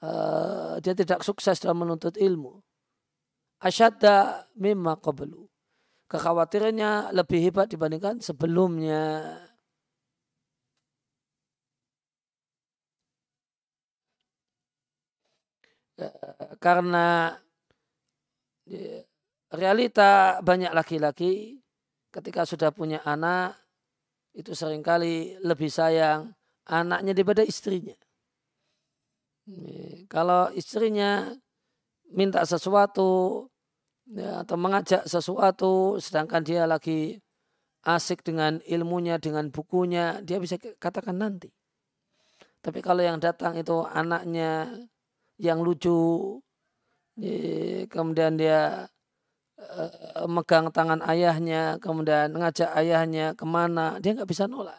[0.03, 2.59] uh, dia tidak sukses dalam menuntut ilmu
[3.61, 5.46] asyadda mimma qablu.
[6.11, 9.38] Kekhawatirannya lebih hebat dibandingkan sebelumnya.
[16.58, 17.36] Karena
[19.52, 21.61] realita banyak laki-laki
[22.11, 23.54] ketika sudah punya anak
[24.34, 26.32] itu sering kali lebih sayang
[26.66, 27.94] anaknya daripada istrinya.
[30.06, 31.34] Kalau istrinya
[32.14, 33.49] minta sesuatu
[34.14, 37.18] ya, atau mengajak sesuatu sedangkan dia lagi
[37.86, 41.48] asik dengan ilmunya, dengan bukunya, dia bisa katakan nanti.
[42.61, 44.68] Tapi kalau yang datang itu anaknya
[45.40, 46.36] yang lucu,
[47.88, 48.84] kemudian dia
[49.56, 54.76] eh, megang tangan ayahnya, kemudian ngajak ayahnya ke mana, dia nggak bisa nolak.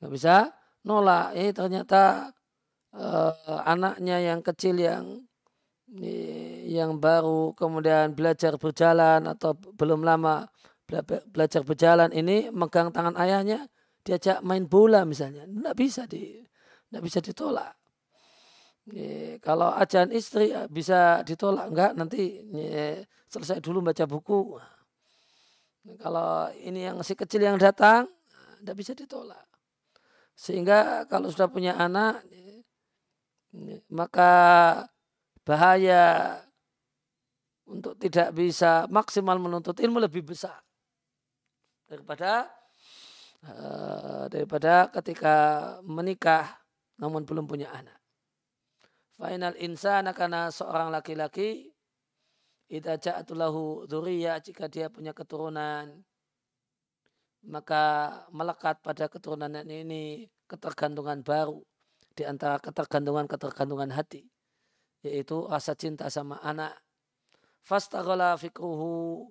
[0.00, 0.36] Nggak bisa
[0.84, 1.32] nolak.
[1.32, 2.30] Eh ternyata
[2.94, 5.25] uh, anaknya yang kecil yang
[6.66, 10.50] yang baru kemudian belajar berjalan atau belum lama
[11.30, 13.70] belajar berjalan ini megang tangan ayahnya
[14.02, 16.42] diajak main bola misalnya tidak bisa di
[16.86, 17.74] tidak bisa ditolak.
[19.42, 22.38] Kalau ajaran istri ya bisa ditolak enggak nanti
[23.26, 24.58] selesai dulu baca buku.
[25.98, 28.06] Kalau ini yang si kecil yang datang
[28.62, 29.42] tidak bisa ditolak.
[30.38, 32.22] Sehingga kalau sudah punya anak
[33.90, 34.32] maka
[35.46, 36.42] bahaya.
[37.66, 40.62] Untuk tidak bisa maksimal menuntut ilmu lebih besar.
[41.90, 42.46] Daripada
[43.42, 45.34] uh, daripada ketika
[45.82, 46.62] menikah
[47.02, 47.98] namun belum punya anak.
[49.18, 51.74] Final insana karena seorang laki-laki
[52.66, 56.02] Ida ja'atulahu dhuriyah jika dia punya keturunan
[57.46, 57.82] maka
[58.34, 61.62] melekat pada keturunan ini ketergantungan baru.
[62.14, 64.26] Di antara ketergantungan-ketergantungan hati
[65.06, 66.74] yaitu rasa cinta sama anak.
[67.62, 69.26] Fastaghala fikruhu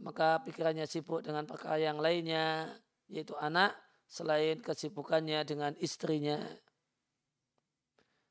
[0.00, 2.68] maka pikirannya sibuk dengan perkara yang lainnya
[3.06, 3.74] yaitu anak
[4.10, 6.42] selain kesibukannya dengan istrinya.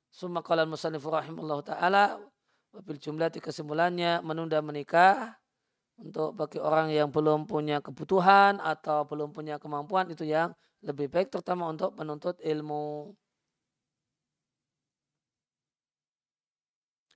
[0.10, 2.20] Summa qala musannif rahimallahu taala
[2.76, 5.40] wabil jumlah kesimpulannya menunda menikah
[6.00, 11.28] untuk bagi orang yang belum punya kebutuhan atau belum punya kemampuan itu yang lebih baik
[11.28, 13.12] terutama untuk menuntut ilmu.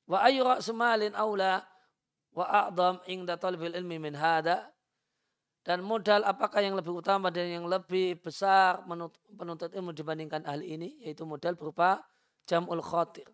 [0.07, 1.63] Wa ayu ra'sumalin aula
[2.35, 4.69] wa a'dham inda talbil ilmi min hada.
[5.63, 8.83] Dan modal apakah yang lebih utama dan yang lebih besar
[9.31, 10.89] penuntut ilmu dibandingkan ahli ini?
[11.07, 12.03] Yaitu modal berupa
[12.43, 13.31] jamul khotir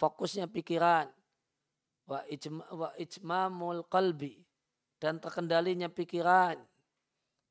[0.00, 1.12] fokusnya pikiran.
[2.08, 4.40] Wa, ijma, wa ijmamul qalbi.
[4.96, 6.56] Dan terkendalinya pikiran.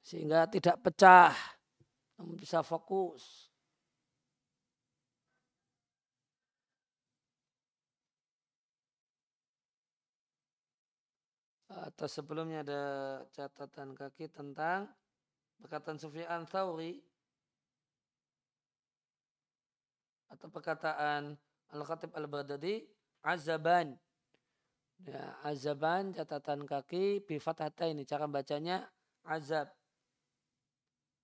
[0.02, 1.38] Sehingga tidak pecah.
[2.18, 3.49] Namun bisa fokus
[11.88, 12.84] atau sebelumnya ada
[13.32, 14.92] catatan kaki tentang
[15.60, 17.00] perkataan Sufyan Thawri?
[20.30, 21.34] Atau perkataan
[21.74, 22.86] Al-Khatib Al-Baghdadi
[23.26, 23.98] azaban.
[25.00, 28.86] Ya, azaban catatan kaki bi ini cara bacanya
[29.26, 29.72] azab.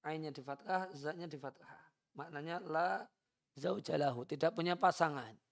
[0.07, 1.91] Ainnya di fathah zatnya di fathah.
[2.15, 3.03] Maknanya la
[3.59, 4.23] zaujalahu.
[4.23, 5.44] Tidak punya pasangan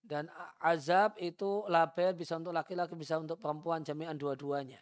[0.00, 4.80] dan azab itu label bisa untuk laki-laki, bisa untuk perempuan, jami'an dua-duanya.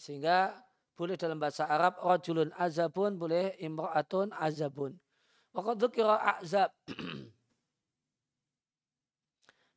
[0.00, 0.54] Sehingga
[0.96, 4.96] boleh dalam bahasa Arab, rajulun azabun, boleh imra'atun azabun.
[5.52, 6.70] Waktu kira azab.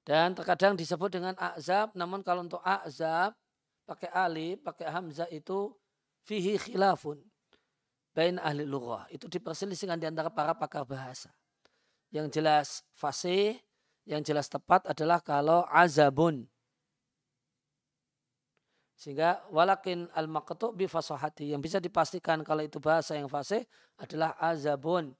[0.07, 3.33] Dan terkadang disebut dengan azab, namun kalau untuk azab,
[3.87, 5.71] pakai alif, pakai hamzah itu
[6.27, 7.23] fihi khilafun.
[8.13, 9.07] Bain ahli lughah.
[9.09, 11.33] Itu diperselisihkan di antara para pakar bahasa
[12.13, 13.57] yang jelas fasih,
[14.05, 16.45] yang jelas tepat adalah kalau azabun.
[18.93, 23.65] Sehingga walakin al maqtu bi fasahati yang bisa dipastikan kalau itu bahasa yang fasih
[23.99, 25.11] adalah azabun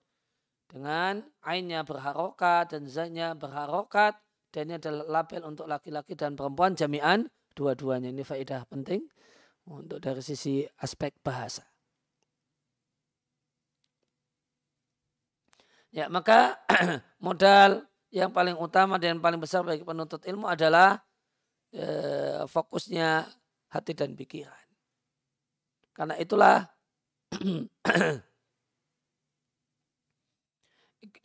[0.70, 4.16] dengan ainnya berharokat dan zanya berharokat
[4.54, 7.28] dan ini adalah label untuk laki-laki dan perempuan jami'an
[7.58, 9.04] dua-duanya ini faedah penting
[9.68, 11.73] untuk dari sisi aspek bahasa.
[15.94, 16.58] Ya, maka
[17.26, 20.98] modal yang paling utama dan paling besar bagi penuntut ilmu adalah
[21.70, 23.30] eh, fokusnya
[23.70, 24.66] hati dan pikiran.
[25.94, 26.66] Karena itulah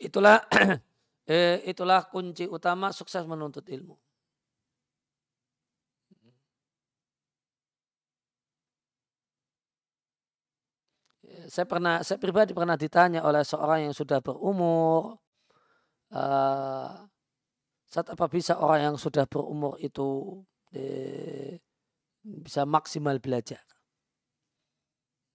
[0.07, 0.37] itulah
[1.33, 3.97] eh, itulah kunci utama sukses menuntut ilmu.
[11.49, 15.17] Saya pernah, saya pribadi pernah ditanya oleh seorang yang sudah berumur,
[16.13, 16.93] uh,
[17.89, 20.37] saat apa bisa orang yang sudah berumur itu
[20.77, 21.57] eh,
[22.21, 23.65] bisa maksimal belajar.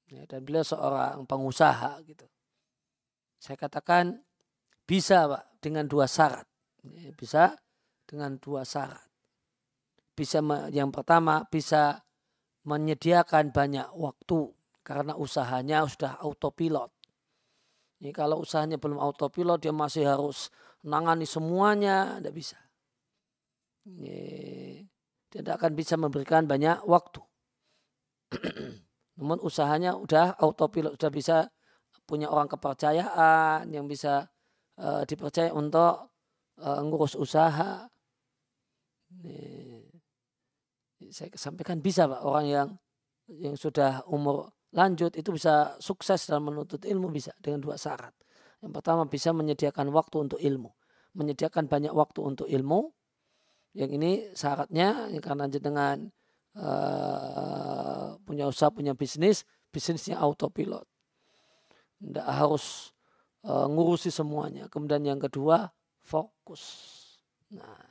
[0.06, 2.30] Ya, dan beliau seorang pengusaha gitu.
[3.42, 4.22] Saya katakan
[4.86, 6.46] bisa Pak dengan dua syarat.
[6.86, 7.58] Ya, bisa
[8.06, 9.02] dengan dua syarat.
[10.14, 10.38] Bisa
[10.70, 12.06] yang pertama bisa
[12.62, 14.54] menyediakan banyak waktu
[14.84, 16.92] karena usahanya sudah autopilot.
[18.04, 20.52] Ini kalau usahanya belum autopilot dia masih harus
[20.84, 22.58] nangani semuanya, tidak bisa.
[23.88, 24.20] Ini,
[25.32, 27.24] tidak akan bisa memberikan banyak waktu.
[29.16, 31.36] Namun usahanya udah autopilot, sudah bisa
[32.04, 34.28] punya orang kepercayaan yang bisa
[34.76, 36.12] uh, dipercaya untuk
[36.60, 37.88] uh, ngurus usaha.
[39.16, 39.80] Ini,
[41.08, 42.68] saya sampaikan bisa pak orang yang
[43.32, 48.12] yang sudah umur lanjut itu bisa sukses dalam menuntut ilmu bisa dengan dua syarat.
[48.60, 50.74] Yang pertama bisa menyediakan waktu untuk ilmu,
[51.14, 52.90] menyediakan banyak waktu untuk ilmu
[53.74, 56.06] yang ini syaratnya ya karena dengan
[56.58, 59.42] uh, punya usaha, punya bisnis,
[59.74, 60.86] bisnisnya autopilot.
[61.98, 62.94] Tidak harus
[63.46, 64.70] uh, ngurusi semuanya.
[64.70, 65.70] Kemudian yang kedua,
[66.02, 66.62] fokus.
[67.50, 67.82] Nah,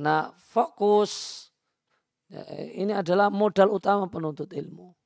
[0.00, 1.46] nah fokus
[2.32, 2.42] ya,
[2.74, 4.96] ini adalah modal utama penuntut ilmu.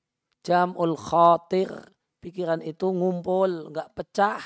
[0.42, 1.70] Jamul khatir,
[2.22, 4.42] pikiran itu ngumpul, nggak pecah.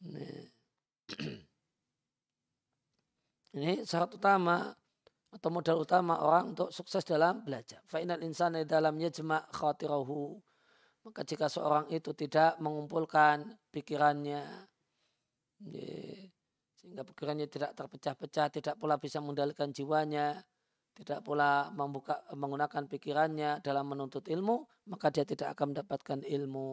[3.56, 4.68] Ini syarat utama
[5.32, 7.80] atau modal utama orang untuk sukses dalam belajar.
[7.88, 10.36] Fa'inal insan dalam yajma' khatirahu.
[11.06, 14.42] Maka jika seorang itu tidak mengumpulkan pikirannya,
[16.74, 20.42] sehingga pikirannya tidak terpecah-pecah, tidak pula bisa mengendalikan jiwanya,
[20.96, 26.70] tidak pula membuka, menggunakan pikirannya dalam menuntut ilmu, maka dia tidak akan mendapatkan ilmu.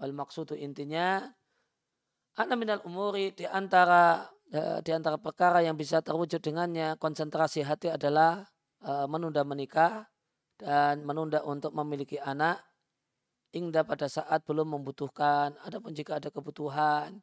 [0.00, 1.20] Wal maksudu intinya,
[2.40, 7.86] anak minal umuri di antara Eh, di antara perkara yang bisa terwujud dengannya konsentrasi hati
[7.86, 8.42] adalah
[8.82, 10.10] uh, menunda menikah
[10.58, 12.58] dan menunda untuk memiliki anak
[13.54, 15.54] hingga pada saat belum membutuhkan.
[15.62, 17.22] Adapun jika ada kebutuhan,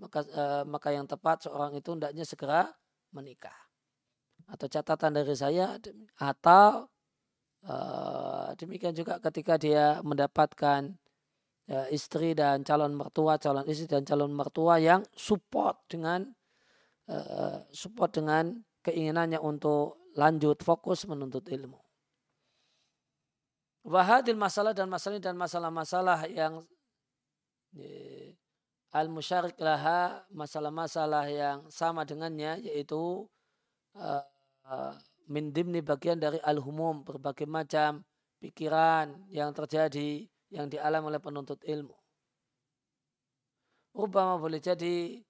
[0.00, 2.72] maka uh, maka yang tepat seorang itu hendaknya segera
[3.12, 3.71] menikah.
[4.52, 5.80] Atau catatan dari saya
[6.20, 6.84] atau
[7.64, 10.92] uh, demikian juga ketika dia mendapatkan
[11.72, 16.28] uh, istri dan calon mertua, calon istri dan calon mertua yang support dengan
[17.12, 21.76] Eh, support dengan keinginannya untuk lanjut fokus menuntut ilmu.
[23.82, 26.62] Wahadil masalah dan masalah dan masalah-masalah yang
[28.94, 33.26] al musyarik laha masalah-masalah yang sama dengannya yaitu
[33.96, 34.22] uh,
[34.68, 34.94] uh,
[35.30, 38.02] min bagian dari al-humum berbagai macam
[38.42, 41.94] pikiran yang terjadi yang dialami oleh penuntut ilmu.
[43.92, 45.20] Rubama boleh jadi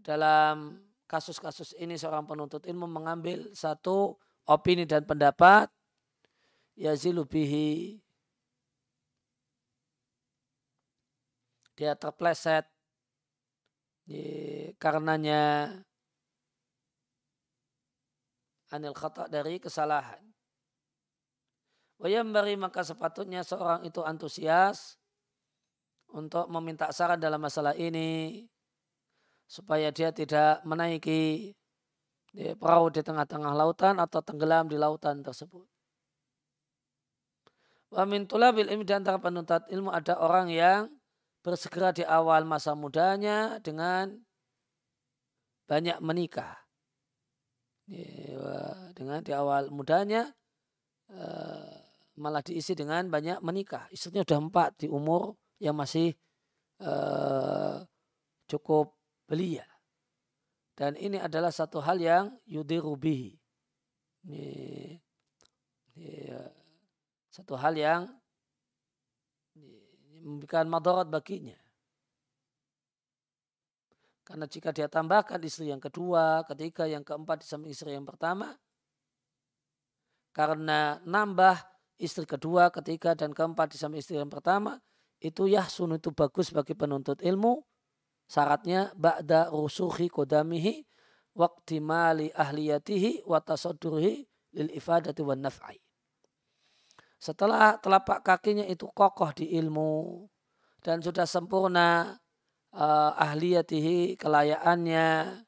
[0.00, 4.16] dalam kasus-kasus ini seorang penuntut ilmu mengambil satu
[4.48, 5.68] opini dan pendapat
[6.76, 8.00] yazilubihi
[11.74, 12.66] dia terpleset
[14.78, 15.72] karenanya
[18.74, 20.18] anil khata dari kesalahan.
[22.02, 24.98] bari maka sepatutnya seorang itu antusias
[26.10, 28.44] untuk meminta saran dalam masalah ini
[29.46, 31.54] supaya dia tidak menaiki
[32.34, 35.64] ya, perahu di tengah-tengah lautan atau tenggelam di lautan tersebut.
[37.94, 40.90] Wa min tulabil ilmi di antara penuntut ilmu ada orang yang
[41.46, 44.18] bersegera di awal masa mudanya dengan
[45.70, 46.63] banyak menikah.
[48.94, 50.32] Dengan di awal mudanya
[51.12, 51.76] eh,
[52.16, 53.90] malah diisi dengan banyak menikah.
[53.92, 56.16] Istrinya sudah empat di umur yang masih
[56.80, 57.76] eh,
[58.48, 58.94] cukup
[59.28, 59.66] belia.
[60.74, 63.30] Dan ini adalah satu hal yang yudirubihi.
[64.26, 64.48] Ini
[65.94, 66.42] ya,
[67.30, 68.10] satu hal yang
[70.24, 71.54] memberikan madarat baginya.
[74.24, 78.56] Karena jika dia tambahkan istri yang kedua, ketiga, yang keempat di samping istri yang pertama,
[80.32, 81.60] karena nambah
[82.00, 84.80] istri kedua, ketiga, dan keempat di samping istri yang pertama,
[85.20, 87.60] itu ya sun itu bagus bagi penuntut ilmu.
[88.24, 90.88] Syaratnya ba'da rusuhi kodamihi
[91.84, 94.24] mali ahliyatihi wa tasaddurihi
[94.56, 95.76] lil ifadati wan naf'i.
[97.20, 100.24] Setelah telapak kakinya itu kokoh di ilmu
[100.84, 102.16] dan sudah sempurna
[102.74, 105.40] uh, ahliyatihi kelayaannya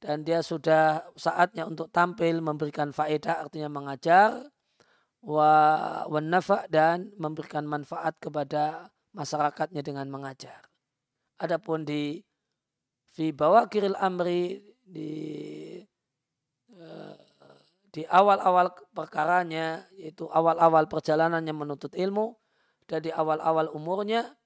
[0.00, 4.48] dan dia sudah saatnya untuk tampil memberikan faedah artinya mengajar
[5.20, 10.64] wa nafa dan memberikan manfaat kepada masyarakatnya dengan mengajar.
[11.36, 12.24] Adapun di
[13.12, 15.12] fi bawakiril amri di
[16.72, 17.16] uh,
[17.90, 22.38] di awal-awal perkaranya yaitu awal-awal perjalanannya menuntut ilmu
[22.88, 24.39] dan di awal-awal umurnya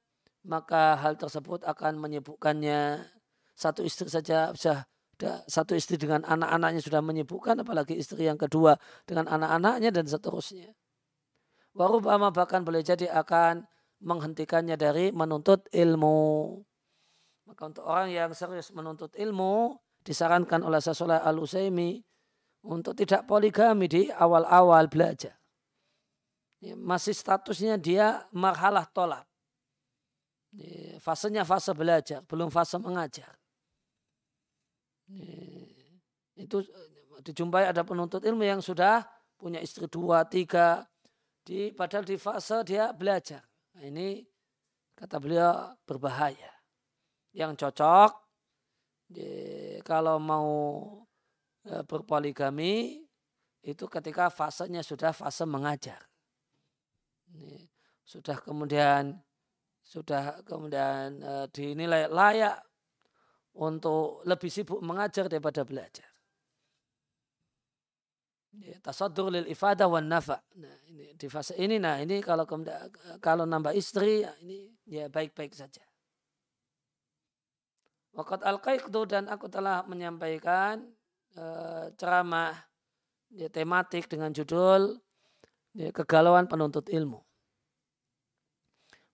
[0.45, 3.01] maka hal tersebut akan menyebutkannya
[3.57, 4.85] satu istri saja sudah
[5.49, 8.77] satu istri dengan anak-anaknya sudah menyebutkan apalagi istri yang kedua
[9.09, 10.75] dengan anak-anaknya dan seterusnya.
[11.75, 13.65] Warubama bahkan boleh jadi akan
[14.05, 16.61] menghentikannya dari menuntut ilmu.
[17.49, 19.75] Maka untuk orang yang serius menuntut ilmu
[20.05, 22.05] disarankan oleh Sasolah al usaimi
[22.67, 25.35] untuk tidak poligami di awal-awal belajar.
[26.61, 29.29] Ya, masih statusnya dia marhalah tolak
[31.03, 33.35] fasenya fase belajar, belum fase mengajar.
[36.35, 36.63] Itu
[37.23, 39.03] dijumpai ada penuntut ilmu yang sudah
[39.39, 40.87] punya istri dua, tiga,
[41.45, 43.45] di padahal di fase dia belajar.
[43.77, 44.25] Nah, ini
[44.97, 46.51] kata beliau berbahaya.
[47.35, 48.11] Yang cocok
[49.85, 50.51] kalau mau
[51.67, 53.05] e, berpoligami
[53.61, 56.01] itu ketika fasenya sudah fase mengajar.
[58.07, 59.19] Sudah kemudian
[59.85, 62.57] sudah kemudian e, dinilai layak
[63.61, 66.09] untuk lebih sibuk mengajar daripada belajar.
[68.55, 70.41] Ya, tasadur lil ifadah wan nafa.
[70.57, 72.47] Nah, ini di fase ini nah ini kalau
[73.19, 75.83] kalau nambah istri ya ini ya baik-baik saja.
[78.15, 78.63] Waqat al
[79.11, 80.87] dan aku telah menyampaikan
[81.35, 81.45] e,
[81.99, 82.55] ceramah
[83.35, 85.03] ya, tematik dengan judul
[85.75, 87.24] ya, kegalauan penuntut ilmu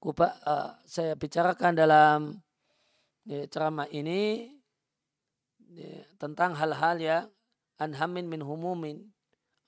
[0.00, 2.20] kuba, uh, saya bicarakan dalam
[3.28, 4.48] ya, ceramah ini
[5.70, 7.24] ya, tentang hal-hal yang
[7.76, 9.04] anhamin min humumin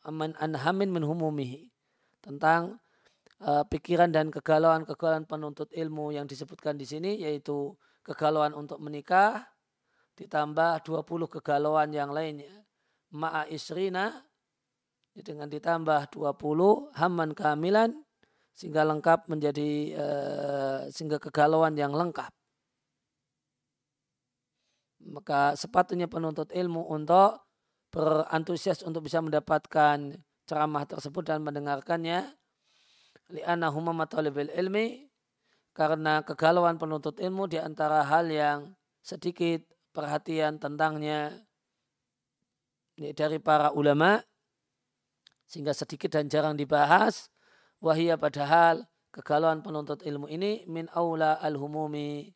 [0.07, 1.71] aman anhamin min humumihi.
[2.23, 2.79] Tentang
[3.43, 7.75] uh, pikiran dan kegalauan-kegalauan penuntut ilmu yang disebutkan di sini yaitu
[8.07, 9.47] kegalauan untuk menikah
[10.19, 12.63] ditambah 20 kegalauan yang lainnya.
[13.13, 14.25] Ma'a isrina
[15.13, 17.93] dengan ditambah 20 haman kehamilan
[18.53, 22.31] sehingga lengkap menjadi uh, sehingga kegalauan yang lengkap.
[25.03, 27.43] Maka sepatutnya penuntut ilmu untuk
[27.91, 32.33] berantusias untuk bisa mendapatkan ceramah tersebut dan mendengarkannya
[33.33, 33.93] li'anna huma
[34.61, 35.09] ilmi
[35.73, 39.65] karena kegalauan penuntut ilmu di antara hal yang sedikit
[39.97, 41.33] perhatian tentangnya
[42.97, 44.21] dari para ulama
[45.49, 47.32] sehingga sedikit dan jarang dibahas
[47.83, 52.31] Wahia padahal kegalauan penuntut ilmu ini min aula al-humumi.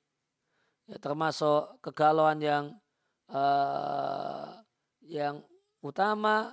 [0.90, 2.74] Ya, termasuk kegalauan yang
[3.30, 4.58] uh,
[5.06, 5.46] yang
[5.86, 6.50] utama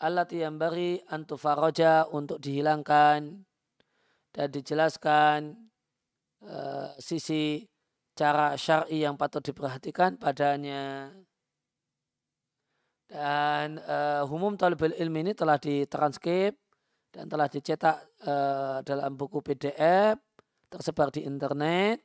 [0.00, 3.44] alat yang beri antufaroja untuk dihilangkan
[4.32, 5.56] dan dijelaskan
[6.44, 7.64] uh, sisi
[8.16, 11.12] cara syar'i yang patut diperhatikan padanya.
[13.12, 16.65] Dan uh, humum talibul ilmi ini telah ditranskrip
[17.16, 17.96] dan telah dicetak
[18.28, 20.20] uh, dalam buku PDF
[20.68, 22.04] tersebar di internet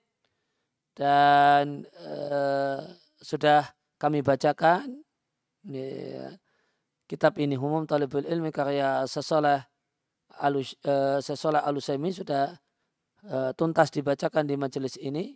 [0.95, 2.79] dan uh,
[3.19, 5.03] sudah kami bacakan
[5.67, 6.31] ya,
[7.11, 9.59] kitab ini umum talibul ilmi karya sesoleh
[10.39, 12.55] alus uh, sesoleh alusemi sudah
[13.27, 15.35] uh, tuntas dibacakan di majelis ini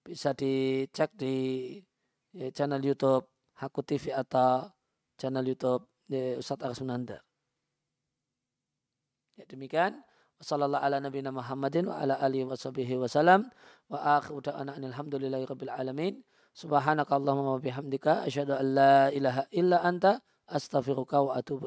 [0.00, 1.76] bisa dicek di
[2.32, 3.28] ya, channel YouTube
[3.60, 4.72] Haku TV atau
[5.20, 7.20] channel YouTube ya, Ustadz Arsunanda.
[9.34, 9.98] Ya, demikian.
[10.38, 12.54] Wassallallahu ala nabiyina Muhammadin wa ala alihi wa.
[16.54, 18.30] Subhanakallahumma bihamdika.
[18.30, 20.22] Ilaha illa anta.
[20.46, 21.66] Astaghfiruka wa atubu.